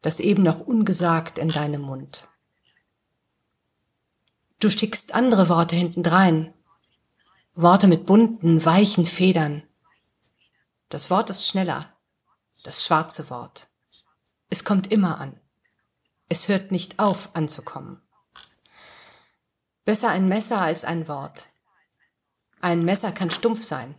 das 0.00 0.20
eben 0.20 0.44
noch 0.44 0.60
ungesagt 0.60 1.38
in 1.38 1.48
deinem 1.48 1.80
Mund. 1.80 2.28
Du 4.60 4.70
schickst 4.70 5.12
andere 5.12 5.48
Worte 5.48 5.74
hintendrein, 5.74 6.54
Worte 7.56 7.88
mit 7.88 8.06
bunten, 8.06 8.64
weichen 8.64 9.06
Federn. 9.06 9.64
Das 10.88 11.10
Wort 11.10 11.30
ist 11.30 11.48
schneller, 11.48 11.92
das 12.62 12.86
schwarze 12.86 13.28
Wort. 13.28 13.66
Es 14.50 14.62
kommt 14.62 14.92
immer 14.92 15.20
an. 15.20 15.40
Es 16.28 16.46
hört 16.46 16.70
nicht 16.70 17.00
auf 17.00 17.34
anzukommen. 17.34 18.00
Besser 19.84 20.10
ein 20.10 20.28
Messer 20.28 20.60
als 20.60 20.84
ein 20.84 21.08
Wort. 21.08 21.48
Ein 22.60 22.84
Messer 22.84 23.10
kann 23.10 23.32
stumpf 23.32 23.62
sein. 23.62 23.96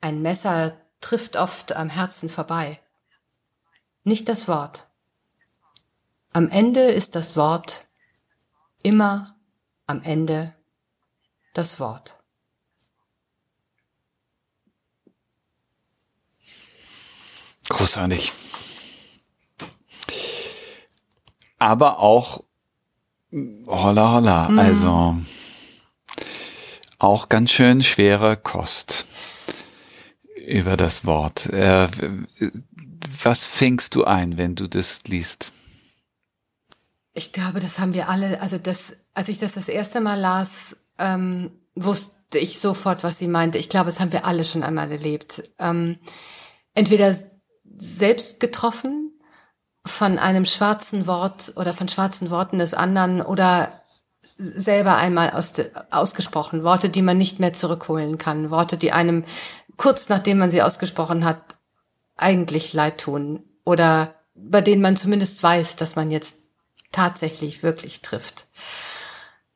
Ein 0.00 0.22
Messer 0.22 0.80
trifft 1.00 1.36
oft 1.36 1.72
am 1.74 1.90
Herzen 1.90 2.28
vorbei. 2.28 2.80
Nicht 4.04 4.28
das 4.28 4.48
Wort. 4.48 4.86
Am 6.32 6.50
Ende 6.50 6.80
ist 6.80 7.14
das 7.14 7.36
Wort 7.36 7.86
immer 8.82 9.36
am 9.86 10.02
Ende 10.02 10.54
das 11.54 11.80
Wort. 11.80 12.14
Großartig. 17.68 18.32
Aber 21.58 21.98
auch 21.98 22.44
holla 23.32 24.12
holla, 24.12 24.48
mhm. 24.48 24.58
also 24.58 25.18
auch 26.98 27.28
ganz 27.28 27.50
schön 27.50 27.82
schwere 27.82 28.36
Kost 28.36 29.07
über 30.48 30.76
das 30.76 31.04
Wort. 31.04 31.46
Äh, 31.46 31.88
was 33.22 33.44
fängst 33.44 33.94
du 33.94 34.04
ein, 34.04 34.38
wenn 34.38 34.54
du 34.54 34.68
das 34.68 35.04
liest? 35.04 35.52
Ich 37.14 37.32
glaube, 37.32 37.60
das 37.60 37.78
haben 37.78 37.94
wir 37.94 38.08
alle. 38.08 38.40
Also 38.40 38.58
das, 38.58 38.96
als 39.14 39.28
ich 39.28 39.38
das 39.38 39.52
das 39.52 39.68
erste 39.68 40.00
Mal 40.00 40.18
las, 40.18 40.76
ähm, 40.98 41.50
wusste 41.74 42.38
ich 42.38 42.60
sofort, 42.60 43.04
was 43.04 43.18
sie 43.18 43.28
meinte. 43.28 43.58
Ich 43.58 43.68
glaube, 43.68 43.86
das 43.86 44.00
haben 44.00 44.12
wir 44.12 44.24
alle 44.24 44.44
schon 44.44 44.62
einmal 44.62 44.90
erlebt. 44.90 45.42
Ähm, 45.58 45.98
entweder 46.74 47.14
selbst 47.76 48.40
getroffen 48.40 49.12
von 49.84 50.18
einem 50.18 50.44
schwarzen 50.44 51.06
Wort 51.06 51.52
oder 51.56 51.74
von 51.74 51.88
schwarzen 51.88 52.30
Worten 52.30 52.58
des 52.58 52.74
anderen 52.74 53.22
oder 53.22 53.72
selber 54.36 54.96
einmal 54.96 55.30
aus, 55.30 55.54
ausgesprochen. 55.90 56.62
Worte, 56.62 56.88
die 56.88 57.02
man 57.02 57.18
nicht 57.18 57.40
mehr 57.40 57.52
zurückholen 57.52 58.18
kann. 58.18 58.50
Worte, 58.50 58.76
die 58.76 58.92
einem 58.92 59.24
kurz 59.78 60.10
nachdem 60.10 60.36
man 60.36 60.50
sie 60.50 60.60
ausgesprochen 60.60 61.24
hat, 61.24 61.56
eigentlich 62.16 62.74
leid 62.74 62.98
tun 62.98 63.44
oder 63.64 64.14
bei 64.34 64.60
denen 64.60 64.82
man 64.82 64.96
zumindest 64.96 65.42
weiß, 65.42 65.76
dass 65.76 65.96
man 65.96 66.10
jetzt 66.10 66.42
tatsächlich 66.92 67.62
wirklich 67.62 68.02
trifft. 68.02 68.46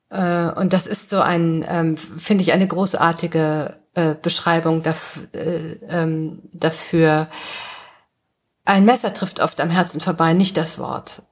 Äh, 0.08 0.50
und 0.50 0.72
das 0.72 0.87
ist 0.87 1.11
so 1.11 1.20
ein, 1.20 1.64
ähm, 1.68 1.96
finde 1.96 2.42
ich, 2.42 2.52
eine 2.52 2.66
großartige 2.66 3.78
äh, 3.94 4.14
Beschreibung 4.14 4.82
äh, 4.85 5.72
ähm, 5.88 6.42
dafür. 6.52 7.28
Ein 8.64 8.85
Messer 8.85 9.12
trifft 9.12 9.40
oft 9.40 9.61
am 9.61 9.70
Herzen 9.70 10.00
vorbei, 10.00 10.35
nicht 10.35 10.56
das 10.56 10.78
Wort. 10.78 11.22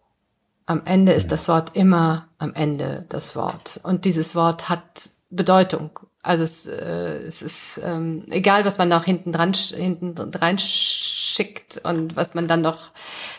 Am 0.67 0.83
Ende 0.85 1.13
ist 1.13 1.33
das 1.33 1.49
Wort 1.49 1.77
immer 1.77 2.29
am 2.39 2.55
Ende 2.55 3.05
das 3.09 3.37
Wort. 3.37 3.81
Und 3.83 4.05
dieses 4.05 4.35
Wort 4.35 4.69
hat 4.69 5.11
Bedeutung 5.31 6.01
also 6.23 6.43
es, 6.45 6.67
äh, 6.67 7.19
es 7.27 7.43
ist 7.43 7.81
ähm, 7.85 8.25
egal, 8.31 8.65
was 8.65 8.79
man 8.79 8.89
noch 8.89 9.05
hinten 9.05 9.33
dran 9.33 9.55
hinten 9.55 10.15
dran 10.15 10.59
schickt 10.59 11.81
und 11.85 12.17
was 12.17 12.35
man 12.35 12.47
dann 12.47 12.61
noch 12.61 12.91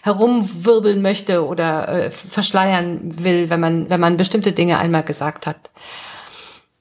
herumwirbeln 0.01 1.01
möchte 1.01 1.45
oder 1.45 1.87
äh, 1.89 2.09
verschleiern 2.09 3.23
will, 3.23 3.49
wenn 3.49 3.59
man 3.59 3.89
wenn 3.89 3.99
man 3.99 4.17
bestimmte 4.17 4.51
Dinge 4.51 4.79
einmal 4.79 5.03
gesagt 5.03 5.45
hat, 5.45 5.69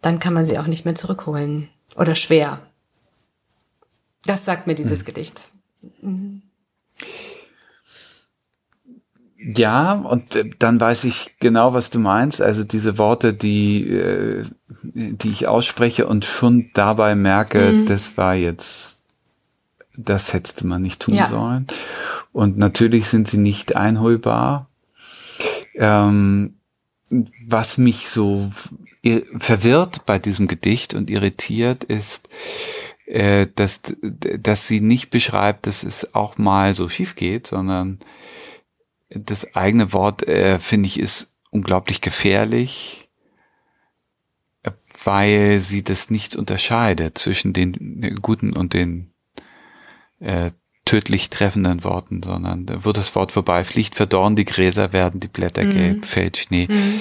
dann 0.00 0.18
kann 0.18 0.32
man 0.32 0.46
sie 0.46 0.58
auch 0.58 0.66
nicht 0.66 0.86
mehr 0.86 0.94
zurückholen 0.94 1.68
oder 1.96 2.16
schwer. 2.16 2.60
Das 4.24 4.44
sagt 4.44 4.66
mir 4.66 4.74
dieses 4.74 5.00
hm. 5.00 5.06
Gedicht. 5.06 5.48
Mhm. 6.00 6.39
Ja, 9.42 9.94
und 9.94 10.36
äh, 10.36 10.50
dann 10.58 10.80
weiß 10.80 11.04
ich 11.04 11.36
genau, 11.40 11.72
was 11.72 11.90
du 11.90 11.98
meinst. 11.98 12.42
Also 12.42 12.64
diese 12.64 12.98
Worte, 12.98 13.32
die, 13.32 13.88
äh, 13.88 14.44
die 14.82 15.30
ich 15.30 15.46
ausspreche 15.46 16.06
und 16.06 16.24
schon 16.24 16.70
dabei 16.74 17.14
merke, 17.14 17.72
mhm. 17.72 17.86
das 17.86 18.16
war 18.16 18.34
jetzt, 18.34 18.96
das 19.96 20.34
hättest 20.34 20.64
man 20.64 20.82
nicht 20.82 21.00
tun 21.00 21.14
ja. 21.14 21.30
sollen. 21.30 21.66
Und 22.32 22.58
natürlich 22.58 23.08
sind 23.08 23.28
sie 23.28 23.38
nicht 23.38 23.76
einholbar. 23.76 24.68
Ähm, 25.74 26.56
was 27.46 27.78
mich 27.78 28.08
so 28.08 28.52
verwirrt 29.38 30.04
bei 30.04 30.18
diesem 30.18 30.46
Gedicht 30.46 30.94
und 30.94 31.10
irritiert 31.10 31.84
ist, 31.84 32.28
äh, 33.06 33.46
dass, 33.54 33.96
dass 34.02 34.68
sie 34.68 34.80
nicht 34.80 35.10
beschreibt, 35.10 35.66
dass 35.66 35.82
es 35.82 36.14
auch 36.14 36.36
mal 36.36 36.74
so 36.74 36.88
schief 36.88 37.16
geht, 37.16 37.46
sondern 37.46 37.98
das 39.10 39.54
eigene 39.54 39.92
Wort, 39.92 40.26
äh, 40.26 40.58
finde 40.58 40.86
ich, 40.86 40.98
ist 40.98 41.36
unglaublich 41.50 42.00
gefährlich, 42.00 43.08
weil 45.04 45.60
sie 45.60 45.82
das 45.82 46.10
nicht 46.10 46.36
unterscheidet 46.36 47.18
zwischen 47.18 47.52
den 47.52 48.02
äh, 48.02 48.10
guten 48.20 48.52
und 48.52 48.74
den 48.74 49.12
äh, 50.20 50.50
tödlich 50.84 51.30
treffenden 51.30 51.84
Worten, 51.84 52.22
sondern 52.22 52.66
wo 52.84 52.92
das 52.92 53.14
Wort 53.14 53.32
vorbeifliegt, 53.32 53.94
verdorren 53.94 54.36
die 54.36 54.44
Gräser, 54.44 54.92
werden 54.92 55.20
die 55.20 55.28
Blätter 55.28 55.64
mhm. 55.64 55.70
gelb, 55.70 56.04
fällt 56.04 56.36
Schnee. 56.36 56.66
Mhm. 56.68 57.00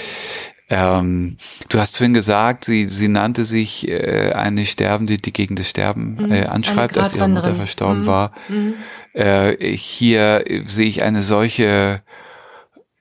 Ähm, 0.69 1.37
du 1.69 1.79
hast 1.79 1.97
vorhin 1.97 2.13
gesagt, 2.13 2.65
sie, 2.65 2.87
sie 2.87 3.07
nannte 3.07 3.43
sich 3.43 3.87
äh, 3.87 4.33
eine 4.33 4.65
Sterbende, 4.65 5.17
die 5.17 5.33
gegen 5.33 5.55
das 5.55 5.69
Sterben 5.69 6.15
mhm. 6.15 6.31
äh, 6.31 6.45
anschreibt, 6.45 6.97
als 6.97 7.15
ihre 7.15 7.27
Mutter 7.27 7.55
verstorben 7.55 8.01
mhm. 8.01 8.07
war. 8.07 8.31
Mhm. 8.49 8.75
Äh, 9.13 9.57
hier 9.75 10.43
sehe 10.65 10.87
ich 10.87 11.01
eine 11.01 11.23
solche, 11.23 12.03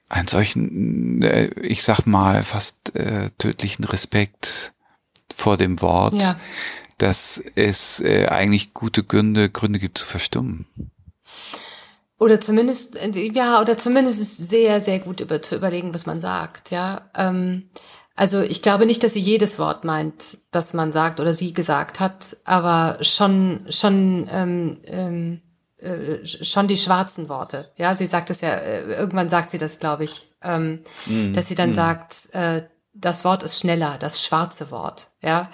einen 0.09 0.29
solchen, 0.29 1.23
äh, 1.23 1.49
ich 1.61 1.83
sag 1.83 2.07
mal, 2.07 2.43
fast 2.43 2.97
äh, 2.97 3.31
tödlichen 3.37 3.85
Respekt 3.85 4.73
vor 5.35 5.59
dem 5.59 5.83
Wort, 5.83 6.15
ja. 6.15 6.37
dass 6.97 7.43
es 7.55 8.01
äh, 8.01 8.29
eigentlich 8.29 8.73
gute 8.73 9.05
Gründe, 9.05 9.51
Gründe 9.51 9.79
gibt 9.79 9.99
zu 9.99 10.07
verstummen. 10.07 10.67
Oder 12.19 12.41
zumindest, 12.41 12.99
ja, 13.15 13.61
oder 13.61 13.79
zumindest 13.79 14.21
ist 14.21 14.37
sehr, 14.37 14.81
sehr 14.81 14.99
gut 14.99 15.21
über, 15.21 15.41
zu 15.41 15.55
überlegen, 15.55 15.95
was 15.95 16.07
man 16.07 16.21
sagt, 16.21 16.71
ja. 16.71 17.03
Ähm, 17.17 17.69
also 18.17 18.41
ich 18.41 18.63
glaube 18.63 18.87
nicht, 18.87 19.05
dass 19.05 19.13
sie 19.13 19.21
jedes 19.21 19.61
Wort 19.61 19.85
meint, 19.85 20.39
das 20.51 20.75
man 20.75 20.91
sagt 20.91 21.21
oder 21.21 21.33
sie 21.33 21.55
gesagt 21.55 22.01
hat, 22.01 22.37
aber 22.45 22.99
schon, 23.01 23.65
schon, 23.69 24.29
ähm, 24.33 24.79
ähm, 24.87 25.43
äh, 25.79 26.25
schon 26.25 26.67
die 26.67 26.77
schwarzen 26.77 27.29
Worte. 27.29 27.71
Ja, 27.77 27.95
sie 27.95 28.07
sagt 28.07 28.31
es 28.31 28.41
ja, 28.41 28.55
äh, 28.55 28.95
irgendwann 28.95 29.29
sagt 29.29 29.51
sie 29.51 29.59
das, 29.59 29.79
glaube 29.79 30.03
ich, 30.03 30.27
ähm, 30.43 30.83
mm, 31.07 31.33
dass 31.33 31.47
sie 31.47 31.55
dann 31.55 31.71
mm. 31.71 31.75
sagt, 31.75 32.35
äh, 32.35 32.63
das 32.93 33.25
Wort 33.25 33.45
ist 33.45 33.61
schneller, 33.61 33.97
das 34.01 34.25
schwarze 34.27 34.73
Wort, 34.73 35.11
ja. 35.23 35.49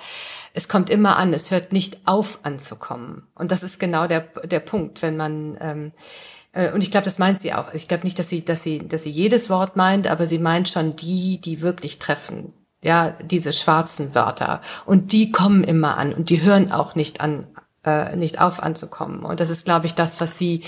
Es 0.55 0.69
kommt 0.69 0.89
immer 0.89 1.19
an, 1.19 1.35
es 1.35 1.51
hört 1.51 1.75
nicht 1.75 2.07
auf 2.07 2.39
anzukommen. 2.45 3.27
Und 3.35 3.51
das 3.51 3.63
ist 3.63 3.79
genau 3.79 4.07
der, 4.07 4.21
der 4.45 4.61
Punkt, 4.61 5.03
wenn 5.03 5.19
man, 5.19 5.59
ähm, 5.61 5.89
äh, 5.89 6.01
und 6.73 6.83
ich 6.83 6.91
glaube, 6.91 7.05
das 7.05 7.19
meint 7.19 7.39
sie 7.39 7.53
auch. 7.53 7.73
Ich 7.75 7.89
glaube 7.89 8.05
nicht, 8.05 8.19
dass 8.19 8.29
sie, 8.29 8.45
dass 8.45 8.63
sie, 8.63 8.87
dass 8.87 9.03
sie 9.03 9.11
jedes 9.11 9.51
Wort 9.51 9.77
meint, 9.77 10.07
aber 10.07 10.27
sie 10.27 10.39
meint 10.39 10.69
schon 10.69 10.97
die, 10.97 11.41
die 11.41 11.61
wirklich 11.61 11.99
treffen. 11.99 12.53
Ja, 12.83 13.15
diese 13.23 13.53
schwarzen 13.53 14.15
Wörter. 14.15 14.61
Und 14.85 15.13
die 15.13 15.33
kommen 15.33 15.65
immer 15.65 15.97
an 15.97 16.13
und 16.13 16.29
die 16.29 16.43
hören 16.43 16.71
auch 16.71 16.95
nicht 16.95 17.21
an, 17.23 17.47
äh, 17.85 18.15
nicht 18.15 18.41
auf 18.41 18.63
anzukommen. 18.63 19.25
Und 19.25 19.41
das 19.41 19.51
ist, 19.51 19.65
glaube 19.65 19.87
ich, 19.87 19.95
das, 19.95 20.21
was 20.21 20.39
sie, 20.39 20.63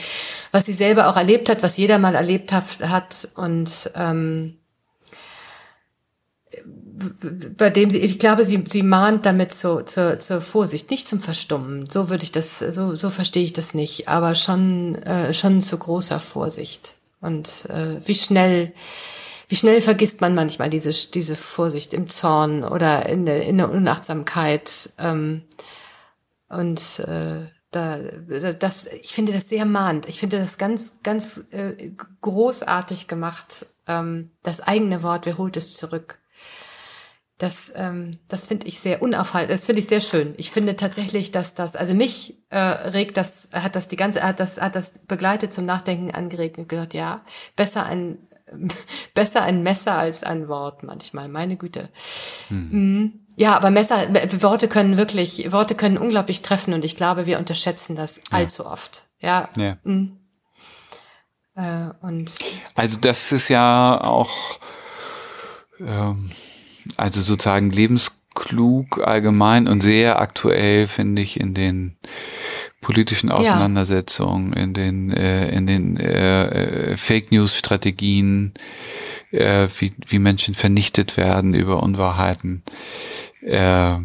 was 0.50 0.64
sie 0.64 0.72
selber 0.72 1.08
auch 1.08 1.16
erlebt 1.16 1.50
hat, 1.50 1.62
was 1.62 1.76
jeder 1.76 1.98
mal 1.98 2.14
erlebt 2.14 2.52
hat, 2.52 2.64
hat 2.80 3.28
und 3.36 3.90
ähm, 3.96 4.58
bei 7.56 7.70
dem 7.70 7.90
sie, 7.90 7.98
ich 7.98 8.18
glaube, 8.18 8.44
sie, 8.44 8.62
sie 8.68 8.82
mahnt 8.82 9.26
damit 9.26 9.52
zur, 9.52 9.86
zur, 9.86 10.18
zur 10.18 10.40
Vorsicht, 10.40 10.90
nicht 10.90 11.06
zum 11.06 11.20
Verstummen. 11.20 11.88
So 11.88 12.08
würde 12.08 12.24
ich 12.24 12.32
das, 12.32 12.58
so, 12.58 12.94
so 12.94 13.10
verstehe 13.10 13.42
ich 13.42 13.52
das 13.52 13.74
nicht, 13.74 14.08
aber 14.08 14.34
schon, 14.34 14.94
äh, 15.02 15.34
schon 15.34 15.60
zu 15.60 15.78
großer 15.78 16.20
Vorsicht. 16.20 16.94
Und 17.20 17.66
äh, 17.70 18.00
wie 18.06 18.14
schnell, 18.14 18.72
wie 19.48 19.56
schnell 19.56 19.80
vergisst 19.80 20.20
man 20.20 20.34
manchmal 20.34 20.70
diese, 20.70 20.90
diese 21.10 21.34
Vorsicht 21.34 21.92
im 21.92 22.08
Zorn 22.08 22.64
oder 22.64 23.06
in 23.06 23.26
der, 23.26 23.44
in 23.46 23.58
der 23.58 23.70
Unachtsamkeit. 23.70 24.90
Ähm, 24.98 25.42
und 26.48 27.00
äh, 27.00 27.46
da, 27.70 27.98
das, 28.58 28.86
ich 28.86 29.12
finde 29.12 29.32
das 29.32 29.48
sehr 29.48 29.66
mahnt. 29.66 30.08
Ich 30.08 30.18
finde 30.18 30.38
das 30.38 30.56
ganz, 30.56 30.98
ganz 31.02 31.48
äh, 31.50 31.90
großartig 32.20 33.06
gemacht. 33.06 33.66
Ähm, 33.86 34.30
das 34.42 34.60
eigene 34.60 35.02
Wort, 35.02 35.26
wer 35.26 35.36
holt 35.36 35.56
es 35.56 35.74
zurück? 35.74 36.18
Das, 37.38 37.70
ähm, 37.76 38.18
das 38.28 38.46
finde 38.46 38.66
ich 38.66 38.80
sehr 38.80 39.02
unaufhaltend. 39.02 39.52
Das 39.52 39.66
finde 39.66 39.80
ich 39.80 39.88
sehr 39.88 40.00
schön. 40.00 40.34
Ich 40.38 40.50
finde 40.50 40.74
tatsächlich, 40.74 41.32
dass 41.32 41.54
das, 41.54 41.76
also 41.76 41.92
mich 41.92 42.38
äh, 42.48 42.58
regt 42.58 43.18
das, 43.18 43.50
hat 43.52 43.76
das 43.76 43.88
die 43.88 43.96
ganze, 43.96 44.22
hat 44.22 44.40
das, 44.40 44.58
hat 44.60 44.74
das 44.74 45.00
begleitet 45.00 45.52
zum 45.52 45.66
Nachdenken 45.66 46.10
angeregt 46.12 46.56
und 46.56 46.68
gesagt, 46.68 46.94
ja, 46.94 47.22
besser 47.54 47.84
ein, 47.84 48.16
besser 49.14 49.42
ein 49.42 49.62
Messer 49.62 49.98
als 49.98 50.22
ein 50.22 50.48
Wort 50.48 50.82
manchmal. 50.82 51.28
Meine 51.28 51.56
Güte. 51.56 51.90
Hm. 52.48 52.68
Mhm. 52.70 53.20
Ja, 53.36 53.54
aber 53.54 53.70
Messer, 53.70 54.08
Worte 54.40 54.66
können 54.66 54.96
wirklich, 54.96 55.52
Worte 55.52 55.74
können 55.74 55.98
unglaublich 55.98 56.40
treffen 56.40 56.72
und 56.72 56.86
ich 56.86 56.96
glaube, 56.96 57.26
wir 57.26 57.38
unterschätzen 57.38 57.94
das 57.94 58.16
ja. 58.16 58.22
allzu 58.38 58.64
oft. 58.64 59.04
Ja. 59.20 59.50
ja. 59.58 59.76
Mhm. 59.84 60.16
Äh, 61.54 61.88
und 62.00 62.32
also 62.74 62.98
das 62.98 63.32
ist 63.32 63.48
ja 63.48 64.00
auch 64.00 64.58
ähm, 65.80 66.30
also 66.96 67.20
sozusagen 67.20 67.70
lebensklug 67.70 69.06
allgemein 69.06 69.68
und 69.68 69.80
sehr 69.80 70.20
aktuell, 70.20 70.86
finde 70.86 71.22
ich, 71.22 71.40
in 71.40 71.54
den 71.54 71.96
politischen 72.80 73.30
Auseinandersetzungen, 73.30 74.52
ja. 74.54 74.62
in 74.62 74.74
den, 74.74 75.10
äh, 75.10 75.50
in 75.50 75.66
den 75.66 75.96
äh, 75.96 76.92
äh, 76.92 76.96
Fake 76.96 77.32
News 77.32 77.56
Strategien, 77.56 78.54
äh, 79.32 79.68
wie, 79.78 79.92
wie 80.06 80.18
Menschen 80.18 80.54
vernichtet 80.54 81.16
werden 81.16 81.54
über 81.54 81.82
Unwahrheiten. 81.82 82.62
Äh, 83.42 83.96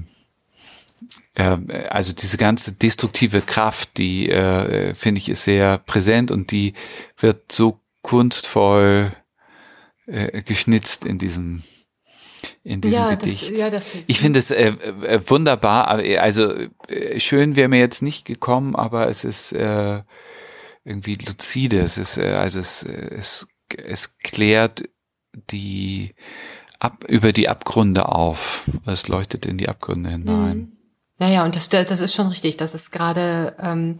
äh, 1.36 1.58
also 1.90 2.14
diese 2.14 2.38
ganze 2.38 2.74
destruktive 2.74 3.42
Kraft, 3.42 3.98
die 3.98 4.30
äh, 4.30 4.94
finde 4.94 5.20
ich 5.20 5.30
ist 5.30 5.44
sehr 5.44 5.78
präsent 5.78 6.32
und 6.32 6.52
die 6.52 6.74
wird 7.18 7.52
so 7.52 7.80
kunstvoll 8.02 9.12
äh, 10.08 10.42
geschnitzt 10.42 11.06
in 11.06 11.18
diesem 11.18 11.64
in 12.64 12.82
diesem 12.82 13.02
ja, 13.02 13.16
Gedicht. 13.16 13.52
Das, 13.52 13.58
ja, 13.58 13.70
das 13.70 13.92
ich 14.06 14.20
finde 14.20 14.40
es 14.40 14.52
äh, 14.52 14.74
äh, 15.04 15.20
wunderbar. 15.26 16.04
Äh, 16.04 16.18
also 16.18 16.54
äh, 16.54 17.20
schön 17.20 17.56
wäre 17.56 17.70
mir 17.70 17.80
jetzt 17.80 18.02
nicht 18.02 18.26
gekommen, 18.26 18.76
aber 18.76 19.08
es 19.08 19.24
ist 19.24 19.52
äh, 19.54 20.02
irgendwie 20.84 21.16
lucide. 21.16 21.80
Es 21.80 21.98
ist 21.98 22.18
äh, 22.18 22.34
also 22.34 22.60
es, 22.60 22.84
es 22.84 23.48
es 23.86 24.18
klärt 24.20 24.84
die 25.34 26.10
ab 26.80 27.04
über 27.08 27.32
die 27.32 27.50
Abgründe 27.50 28.10
auf. 28.10 28.70
Es 28.86 29.08
leuchtet 29.08 29.46
in 29.46 29.58
die 29.58 29.70
Abgründe 29.70 30.10
hinein. 30.10 30.58
Mhm. 30.58 30.78
Naja, 31.20 31.46
und 31.46 31.56
das, 31.56 31.70
das 31.70 32.00
ist 32.00 32.16
schon 32.16 32.28
richtig. 32.28 32.58
Das 32.58 32.74
ist 32.74 32.92
gerade 32.92 33.56
ähm, 33.60 33.98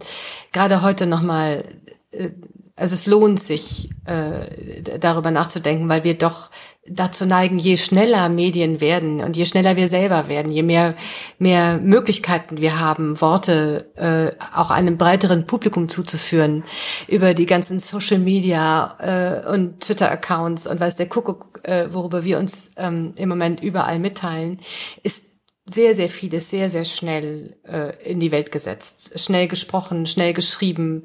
gerade 0.52 0.82
heute 0.82 1.06
nochmal 1.06 1.64
äh, 2.10 2.30
also 2.76 2.94
es 2.94 3.06
lohnt 3.06 3.38
sich, 3.38 3.90
äh, 4.06 4.98
darüber 4.98 5.30
nachzudenken, 5.30 5.88
weil 5.88 6.04
wir 6.04 6.14
doch 6.14 6.50
dazu 6.86 7.26
neigen, 7.26 7.58
je 7.58 7.76
schneller 7.76 8.28
Medien 8.28 8.80
werden 8.80 9.20
und 9.20 9.36
je 9.36 9.46
schneller 9.46 9.76
wir 9.76 9.88
selber 9.88 10.28
werden, 10.28 10.50
je 10.50 10.62
mehr, 10.62 10.94
mehr 11.38 11.78
Möglichkeiten 11.78 12.58
wir 12.58 12.80
haben, 12.80 13.20
Worte 13.20 13.92
äh, 13.96 14.34
auch 14.56 14.70
einem 14.70 14.96
breiteren 14.96 15.46
Publikum 15.46 15.88
zuzuführen, 15.88 16.64
über 17.06 17.34
die 17.34 17.46
ganzen 17.46 17.78
Social 17.78 18.18
Media 18.18 18.96
äh, 19.44 19.52
und 19.52 19.80
Twitter-Accounts 19.80 20.66
und 20.66 20.80
weiß 20.80 20.96
der 20.96 21.08
Kuckuck, 21.08 21.60
äh, 21.64 21.88
worüber 21.92 22.24
wir 22.24 22.38
uns 22.38 22.72
ähm, 22.76 23.12
im 23.16 23.28
Moment 23.28 23.62
überall 23.62 23.98
mitteilen, 23.98 24.58
ist 25.02 25.26
sehr, 25.70 25.94
sehr 25.94 26.08
vieles 26.08 26.50
sehr, 26.50 26.68
sehr 26.68 26.84
schnell 26.84 27.56
äh, 27.64 27.92
in 28.02 28.18
die 28.18 28.32
Welt 28.32 28.50
gesetzt. 28.50 29.20
Schnell 29.20 29.46
gesprochen, 29.46 30.06
schnell 30.06 30.32
geschrieben. 30.32 31.04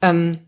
Ähm, 0.00 0.38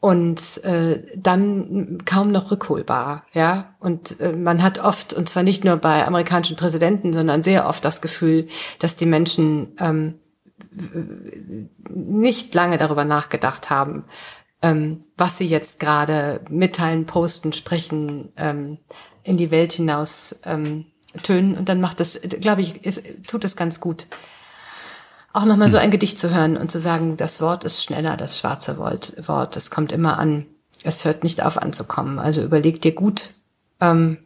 und 0.00 0.62
äh, 0.64 1.02
dann 1.16 1.98
kaum 2.04 2.30
noch 2.30 2.50
rückholbar, 2.50 3.24
ja. 3.32 3.74
Und 3.80 4.20
äh, 4.20 4.32
man 4.32 4.62
hat 4.62 4.78
oft, 4.78 5.12
und 5.12 5.28
zwar 5.28 5.42
nicht 5.42 5.64
nur 5.64 5.76
bei 5.76 6.06
amerikanischen 6.06 6.56
Präsidenten, 6.56 7.12
sondern 7.12 7.42
sehr 7.42 7.66
oft 7.68 7.84
das 7.84 8.00
Gefühl, 8.00 8.46
dass 8.78 8.94
die 8.94 9.06
Menschen 9.06 9.76
ähm, 9.80 10.14
nicht 11.88 12.54
lange 12.54 12.78
darüber 12.78 13.04
nachgedacht 13.04 13.70
haben, 13.70 14.04
ähm, 14.62 15.04
was 15.16 15.38
sie 15.38 15.46
jetzt 15.46 15.80
gerade 15.80 16.40
mitteilen, 16.48 17.06
posten, 17.06 17.52
sprechen, 17.52 18.32
ähm, 18.36 18.78
in 19.24 19.36
die 19.36 19.50
Welt 19.50 19.72
hinaus 19.72 20.40
ähm, 20.44 20.86
tönen. 21.22 21.56
Und 21.56 21.68
dann 21.68 21.80
macht 21.80 21.98
das, 22.00 22.20
glaube 22.22 22.62
ich, 22.62 22.84
ist, 22.84 23.26
tut 23.26 23.44
es 23.44 23.56
ganz 23.56 23.80
gut, 23.80 24.06
auch 25.32 25.44
nochmal 25.44 25.70
so 25.70 25.78
hm. 25.78 25.84
ein 25.84 25.90
Gedicht 25.90 26.18
zu 26.18 26.34
hören 26.34 26.56
und 26.56 26.70
zu 26.70 26.78
sagen, 26.78 27.16
das 27.16 27.40
Wort 27.40 27.64
ist 27.64 27.82
schneller, 27.82 28.16
das 28.16 28.38
schwarze 28.38 28.78
Wort, 28.78 29.56
es 29.56 29.70
kommt 29.70 29.92
immer 29.92 30.18
an, 30.18 30.46
es 30.84 31.04
hört 31.04 31.24
nicht 31.24 31.44
auf 31.44 31.58
anzukommen. 31.58 32.18
Also 32.18 32.42
überleg 32.42 32.80
dir 32.80 32.92
gut, 32.92 33.34
ähm, 33.80 34.18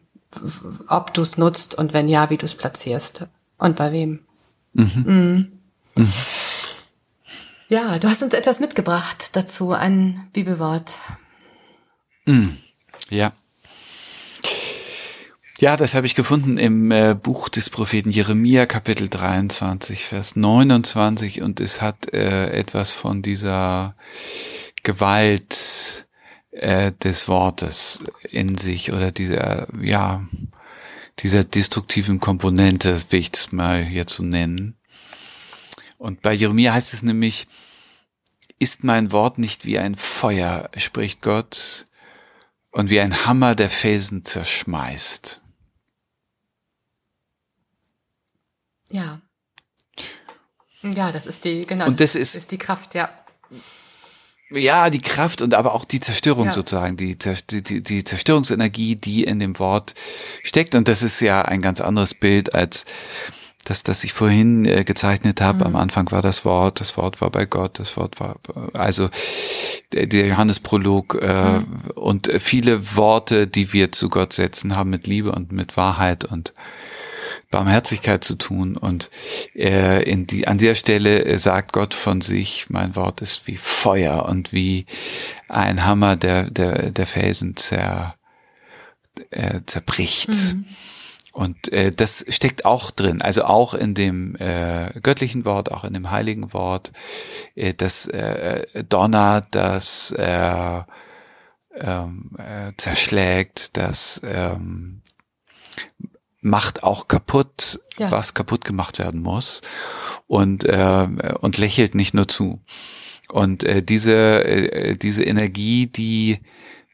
ob 0.87 1.13
du 1.13 1.21
es 1.21 1.37
nutzt 1.37 1.75
und 1.75 1.93
wenn 1.93 2.07
ja, 2.07 2.29
wie 2.29 2.37
du 2.37 2.45
es 2.45 2.55
platzierst 2.55 3.27
und 3.57 3.75
bei 3.75 3.91
wem. 3.91 4.19
Mhm. 4.73 5.03
Mhm. 5.05 5.51
Mhm. 5.95 6.13
Ja, 7.69 7.97
du 7.99 8.07
hast 8.07 8.23
uns 8.23 8.33
etwas 8.33 8.59
mitgebracht 8.59 9.29
dazu, 9.33 9.71
ein 9.71 10.27
Bibelwort. 10.33 10.91
Mhm. 12.25 12.57
Ja. 13.09 13.31
Ja, 15.63 15.77
das 15.77 15.95
habe 15.95 16.05
ich 16.05 16.13
gefunden 16.13 16.57
im 16.57 16.91
äh, 16.91 17.15
Buch 17.15 17.47
des 17.47 17.69
Propheten 17.69 18.09
Jeremia, 18.09 18.65
Kapitel 18.65 19.07
23, 19.07 20.03
Vers 20.03 20.35
29, 20.35 21.41
und 21.41 21.61
es 21.61 21.81
hat 21.81 22.13
äh, 22.13 22.49
etwas 22.49 22.91
von 22.91 23.21
dieser 23.21 23.95
Gewalt 24.83 26.05
äh, 26.51 26.91
des 27.01 27.29
Wortes 27.29 28.03
in 28.29 28.57
sich 28.57 28.91
oder 28.91 29.13
dieser, 29.13 29.67
ja, 29.81 30.21
dieser 31.19 31.45
destruktiven 31.45 32.19
Komponente, 32.19 33.01
will 33.11 33.21
ich 33.21 33.31
das 33.31 33.53
mal 33.53 33.81
hier 33.81 34.05
zu 34.05 34.21
nennen. 34.21 34.75
Und 35.97 36.21
bei 36.21 36.33
Jeremia 36.33 36.73
heißt 36.73 36.93
es 36.93 37.03
nämlich, 37.03 37.47
ist 38.59 38.83
mein 38.83 39.13
Wort 39.13 39.37
nicht 39.37 39.63
wie 39.63 39.79
ein 39.79 39.95
Feuer, 39.95 40.69
spricht 40.75 41.21
Gott, 41.21 41.85
und 42.71 42.89
wie 42.89 42.99
ein 42.99 43.25
Hammer 43.25 43.55
der 43.55 43.69
Felsen 43.69 44.25
zerschmeißt. 44.25 45.39
Ja. 48.93 49.19
Ja, 50.83 51.11
das 51.11 51.25
ist 51.25 51.45
die, 51.45 51.61
genau. 51.65 51.87
Und 51.87 51.99
das 51.99 52.15
ist- 52.15 52.35
ist 52.35 52.51
die 52.51 52.57
Kraft, 52.57 52.93
ja. 52.93 53.09
Ja, 54.51 54.89
die 54.91 54.99
Kraft 54.99 55.41
und 55.41 55.55
aber 55.55 55.73
auch 55.73 55.83
die 55.85 55.99
Zerstörung 55.99 56.45
Ja. 56.47 56.53
sozusagen, 56.53 56.95
die, 56.95 57.17
die, 57.17 57.81
die, 57.81 58.03
Zerstörungsenergie, 58.03 58.95
die 58.95 59.23
in 59.23 59.39
dem 59.39 59.57
Wort 59.57 59.95
steckt. 60.43 60.75
Und 60.75 60.87
das 60.87 61.01
ist 61.01 61.19
ja 61.21 61.41
ein 61.41 61.61
ganz 61.63 61.81
anderes 61.81 62.13
Bild 62.13 62.53
als 62.53 62.85
das, 63.63 63.81
das 63.81 64.03
ich 64.03 64.13
vorhin 64.13 64.65
äh, 64.65 64.83
gezeichnet 64.83 65.41
habe. 65.41 65.65
Am 65.65 65.75
Anfang 65.75 66.11
war 66.11 66.21
das 66.21 66.43
Wort, 66.45 66.81
das 66.81 66.97
Wort 66.97 67.19
war 67.21 67.31
bei 67.31 67.45
Gott, 67.45 67.79
das 67.79 67.95
Wort 67.97 68.19
war, 68.19 68.35
also 68.73 69.09
der, 69.93 70.27
Johannesprolog 70.27 71.15
äh, 71.15 71.61
und 71.95 72.29
viele 72.39 72.95
Worte, 72.95 73.47
die 73.47 73.71
wir 73.73 73.91
zu 73.93 74.09
Gott 74.09 74.33
setzen, 74.33 74.75
haben 74.75 74.89
mit 74.91 75.07
Liebe 75.07 75.31
und 75.31 75.51
mit 75.53 75.77
Wahrheit 75.77 76.25
und 76.25 76.53
Barmherzigkeit 77.53 78.23
zu 78.23 78.35
tun. 78.35 78.75
Und 78.75 79.09
äh, 79.55 80.03
in 80.03 80.27
die, 80.27 80.47
an 80.47 80.57
der 80.57 80.75
Stelle 80.75 81.23
äh, 81.23 81.37
sagt 81.37 81.71
Gott 81.71 81.93
von 81.93 82.21
sich, 82.21 82.69
mein 82.69 82.95
Wort 82.95 83.21
ist 83.21 83.47
wie 83.47 83.57
Feuer 83.57 84.25
und 84.25 84.51
wie 84.51 84.85
ein 85.47 85.85
Hammer, 85.85 86.15
der, 86.15 86.49
der, 86.49 86.91
der 86.91 87.07
Felsen 87.07 87.55
zer, 87.55 88.15
äh, 89.29 89.61
zerbricht. 89.65 90.31
Und 91.31 91.71
äh, 91.71 91.91
das 91.91 92.25
steckt 92.27 92.65
auch 92.65 92.91
drin, 92.91 93.21
also 93.21 93.45
auch 93.45 93.73
in 93.73 93.93
dem 93.95 94.35
äh, 94.35 94.91
göttlichen 95.01 95.45
Wort, 95.45 95.71
auch 95.71 95.83
in 95.83 95.93
dem 95.93 96.11
heiligen 96.11 96.53
Wort, 96.53 96.91
äh, 97.55 97.73
das 97.73 98.07
äh, 98.07 98.83
donnert, 98.87 99.47
das 99.51 100.11
äh, 100.11 100.81
ähm, 101.75 102.31
äh, 102.37 102.71
zerschlägt, 102.77 103.77
das 103.77 104.21
ähm, 104.23 105.01
macht 106.43 106.83
auch 106.83 107.07
kaputt, 107.07 107.79
Ja. 107.97 108.11
was 108.11 108.33
kaputt 108.33 108.65
gemacht 108.65 108.99
werden 108.99 109.21
muss 109.21 109.61
und 110.27 110.63
äh, 110.65 111.07
und 111.39 111.57
lächelt 111.57 111.95
nicht 111.95 112.13
nur 112.13 112.27
zu. 112.27 112.61
Und 113.29 113.63
äh, 113.63 113.81
diese 113.81 114.43
äh, 114.45 114.95
diese 114.97 115.23
Energie, 115.23 115.87
die 115.87 116.39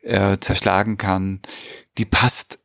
äh, 0.04 0.38
zerschlagen 0.40 0.98
kann, 0.98 1.42
die 1.98 2.06
passt 2.06 2.60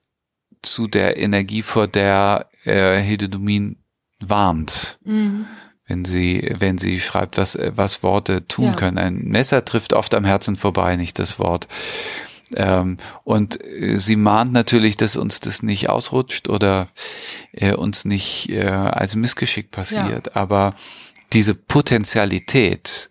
zu 0.62 0.86
der 0.86 1.16
Energie, 1.18 1.62
vor 1.62 1.86
der 1.88 2.48
äh, 2.64 2.96
Hilde 3.00 3.28
Domin 3.28 3.76
warnt. 4.20 4.98
Wenn 5.86 6.04
sie, 6.06 6.50
wenn 6.58 6.78
sie 6.78 6.98
schreibt, 7.00 7.36
was, 7.36 7.58
was 7.60 8.02
Worte 8.02 8.46
tun 8.48 8.66
Ja. 8.66 8.72
können. 8.74 8.96
Ein 8.96 9.16
Messer 9.24 9.62
trifft 9.66 9.92
oft 9.92 10.14
am 10.14 10.24
Herzen 10.24 10.56
vorbei, 10.56 10.96
nicht 10.96 11.18
das 11.18 11.38
Wort. 11.38 11.68
Ähm, 12.54 12.98
und 13.24 13.64
äh, 13.64 13.98
sie 13.98 14.16
mahnt 14.16 14.52
natürlich, 14.52 14.96
dass 14.96 15.16
uns 15.16 15.40
das 15.40 15.62
nicht 15.62 15.88
ausrutscht 15.88 16.48
oder 16.48 16.88
äh, 17.52 17.74
uns 17.74 18.04
nicht 18.04 18.50
äh, 18.50 18.66
als 18.68 19.16
Missgeschick 19.16 19.70
passiert. 19.70 20.36
Aber 20.36 20.74
diese 21.32 21.54
Potentialität 21.54 23.08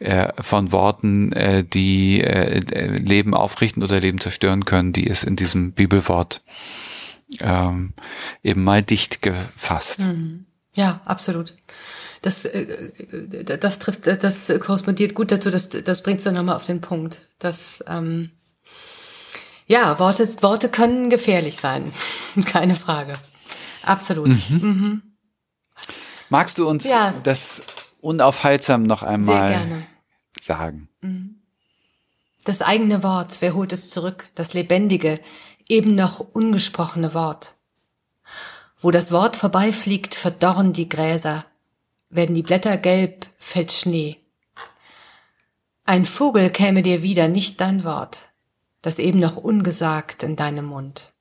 äh, 0.00 0.32
von 0.42 0.72
Worten, 0.72 1.32
äh, 1.32 1.64
die 1.64 2.20
äh, 2.20 2.60
Leben 2.96 3.32
aufrichten 3.32 3.82
oder 3.82 4.00
Leben 4.00 4.20
zerstören 4.20 4.64
können, 4.64 4.92
die 4.92 5.04
ist 5.04 5.24
in 5.24 5.36
diesem 5.36 5.72
Bibelwort 5.72 6.42
ähm, 7.40 7.94
eben 8.42 8.64
mal 8.64 8.82
dicht 8.82 9.22
gefasst. 9.22 10.04
Ja, 10.76 11.00
absolut. 11.04 11.54
Das, 12.22 12.48
das 13.60 13.78
trifft, 13.78 14.06
das 14.06 14.52
korrespondiert 14.60 15.14
gut 15.14 15.30
dazu, 15.30 15.50
das, 15.50 15.68
das 15.68 16.02
bringst 16.02 16.26
du 16.26 16.32
nochmal 16.32 16.56
auf 16.56 16.64
den 16.64 16.80
Punkt. 16.80 17.28
Dass, 17.38 17.84
ähm, 17.86 18.30
ja, 19.66 19.98
Worte, 19.98 20.26
Worte 20.42 20.68
können 20.68 21.10
gefährlich 21.10 21.56
sein. 21.56 21.92
Keine 22.44 22.74
Frage. 22.74 23.18
Absolut. 23.82 24.34
Magst 26.28 26.58
du 26.58 26.68
uns 26.68 26.88
Ja. 26.88 27.12
das 27.22 27.62
unaufhaltsam 28.00 28.82
noch 28.82 29.02
einmal 29.02 29.50
sagen? 30.40 30.88
Das 32.44 32.60
eigene 32.60 33.02
Wort, 33.02 33.40
wer 33.40 33.54
holt 33.54 33.72
es 33.72 33.90
zurück? 33.90 34.28
Das 34.34 34.52
lebendige, 34.52 35.20
eben 35.68 35.94
noch 35.94 36.20
ungesprochene 36.20 37.14
Wort. 37.14 37.54
Wo 38.78 38.90
das 38.90 39.12
Wort 39.12 39.36
vorbeifliegt, 39.36 40.14
verdorren 40.14 40.74
die 40.74 40.88
Gräser, 40.88 41.46
werden 42.10 42.34
die 42.34 42.42
Blätter 42.42 42.76
gelb, 42.76 43.26
fällt 43.38 43.72
Schnee. 43.72 44.18
Ein 45.86 46.04
Vogel 46.04 46.50
käme 46.50 46.82
dir 46.82 47.02
wieder, 47.02 47.28
nicht 47.28 47.60
dein 47.60 47.84
Wort, 47.84 48.28
das 48.84 48.98
eben 48.98 49.18
noch 49.18 49.38
ungesagt 49.38 50.22
in 50.22 50.36
deinem 50.36 50.66
Mund. 50.66 51.14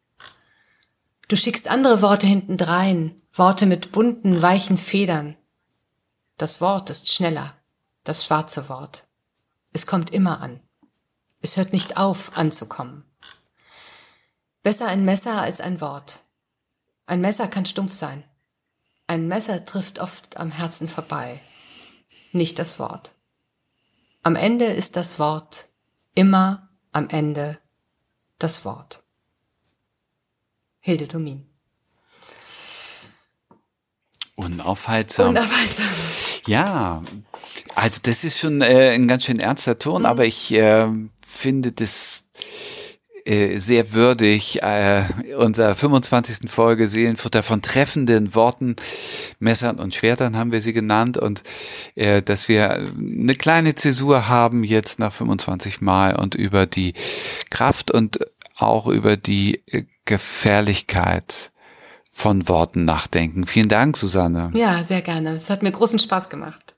Du 1.30 1.38
schickst 1.38 1.70
andere 1.70 2.02
Worte 2.02 2.28
hintendrein, 2.28 3.22
Worte 3.34 3.66
mit 3.66 3.94
bunten, 3.94 4.42
weichen 4.42 4.76
Federn. 4.76 5.38
Das 6.38 6.60
Wort 6.60 6.90
ist 6.90 7.14
schneller, 7.14 7.56
das 8.04 8.26
schwarze 8.26 8.68
Wort. 8.68 9.08
Es 9.72 9.88
kommt 9.88 10.10
immer 10.10 10.42
an. 10.42 10.60
Es 11.40 11.56
hört 11.56 11.72
nicht 11.72 11.96
auf 11.96 12.38
anzukommen. 12.38 13.06
Besser 14.62 14.88
ein 14.88 15.06
Messer 15.06 15.42
als 15.42 15.62
ein 15.62 15.80
Wort. 15.80 16.24
Ein 17.06 17.22
Messer 17.22 17.48
kann 17.48 17.66
stumpf 17.66 17.94
sein. 17.94 18.26
Ein 19.08 19.30
Messer 19.30 19.64
trifft 19.64 20.00
oft 20.00 20.36
am 20.36 20.52
Herzen 20.52 20.90
vorbei. 20.90 21.40
Nicht 22.34 22.60
das 22.60 22.78
Wort. 22.78 23.14
Am 24.22 24.36
Ende 24.36 24.66
ist 24.66 24.98
das 24.98 25.18
Wort 25.18 25.70
immer 26.14 26.73
am 26.94 27.10
Ende 27.10 27.58
das 28.40 28.66
Wort. 28.66 29.04
Hilde 30.80 31.08
Domin. 31.08 31.46
Unaufhaltsam. 34.36 35.30
Unaufhaltsam. 35.30 35.86
Ja, 36.48 37.04
also 37.76 38.00
das 38.04 38.24
ist 38.24 38.40
schon 38.40 38.62
äh, 38.62 38.92
ein 38.92 39.08
ganz 39.08 39.26
schön 39.26 39.40
ernster 39.40 39.78
Ton, 39.80 40.06
aber 40.06 40.26
ich 40.26 40.52
äh, 40.54 40.88
finde 41.26 41.72
das 41.72 42.30
sehr 43.26 43.94
würdig. 43.94 44.62
Äh, 44.64 45.04
unserer 45.38 45.76
25. 45.76 46.50
Folge 46.50 46.88
Seelenfutter 46.88 47.44
von 47.44 47.62
treffenden 47.62 48.36
Worten, 48.36 48.76
Messern 49.40 49.80
und 49.80 49.94
Schwertern 49.94 50.38
haben 50.38 50.52
wir 50.52 50.62
sie 50.62 50.74
genannt 50.74 51.18
und 51.18 51.44
äh, 51.96 52.22
dass 52.22 52.48
wir 52.48 52.72
eine 52.72 53.36
kleine 53.36 53.76
Zäsur 53.76 54.28
haben 54.28 54.64
jetzt 54.64 55.00
nach 55.00 55.14
25 55.14 55.82
Mal 55.82 56.16
und 56.16 56.36
über 56.36 56.66
die 56.66 56.94
Kraft 57.50 57.92
und 57.92 58.20
auch 58.58 58.88
über 58.88 59.18
die 59.18 59.64
äh, 59.68 59.84
Gefährlichkeit 60.06 61.52
von 62.12 62.48
Worten 62.48 62.86
nachdenken. 62.86 63.46
Vielen 63.46 63.70
Dank, 63.70 63.98
Susanne. 63.98 64.52
Ja, 64.54 64.84
sehr 64.84 65.02
gerne. 65.02 65.32
Es 65.32 65.50
hat 65.50 65.64
mir 65.64 65.72
großen 65.72 66.00
Spaß 66.00 66.30
gemacht. 66.30 66.76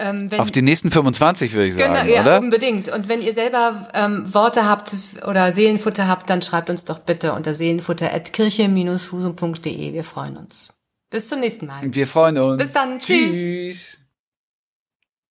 Ähm, 0.00 0.30
wenn, 0.30 0.38
Auf 0.40 0.50
die 0.52 0.62
nächsten 0.62 0.90
25 0.92 1.54
würde 1.54 1.66
ich 1.68 1.74
sagen, 1.74 1.92
Genau, 1.94 2.06
ja, 2.06 2.20
oder? 2.22 2.38
unbedingt. 2.38 2.88
Und 2.88 3.08
wenn 3.08 3.20
ihr 3.20 3.32
selber 3.32 3.88
ähm, 3.94 4.32
Worte 4.32 4.64
habt 4.64 4.94
oder 5.26 5.50
Seelenfutter 5.50 6.06
habt, 6.06 6.30
dann 6.30 6.40
schreibt 6.40 6.70
uns 6.70 6.84
doch 6.84 7.00
bitte 7.00 7.32
unter 7.32 7.52
seelenfutter.kirche-husum.de. 7.54 9.92
Wir 9.92 10.04
freuen 10.04 10.36
uns. 10.36 10.72
Bis 11.10 11.28
zum 11.28 11.40
nächsten 11.40 11.66
Mal. 11.66 11.80
Wir 11.82 12.06
freuen 12.06 12.38
uns. 12.38 12.62
Bis 12.62 12.74
dann. 12.74 12.98
Tschüss. 12.98 13.32
Tschüss. 13.32 13.98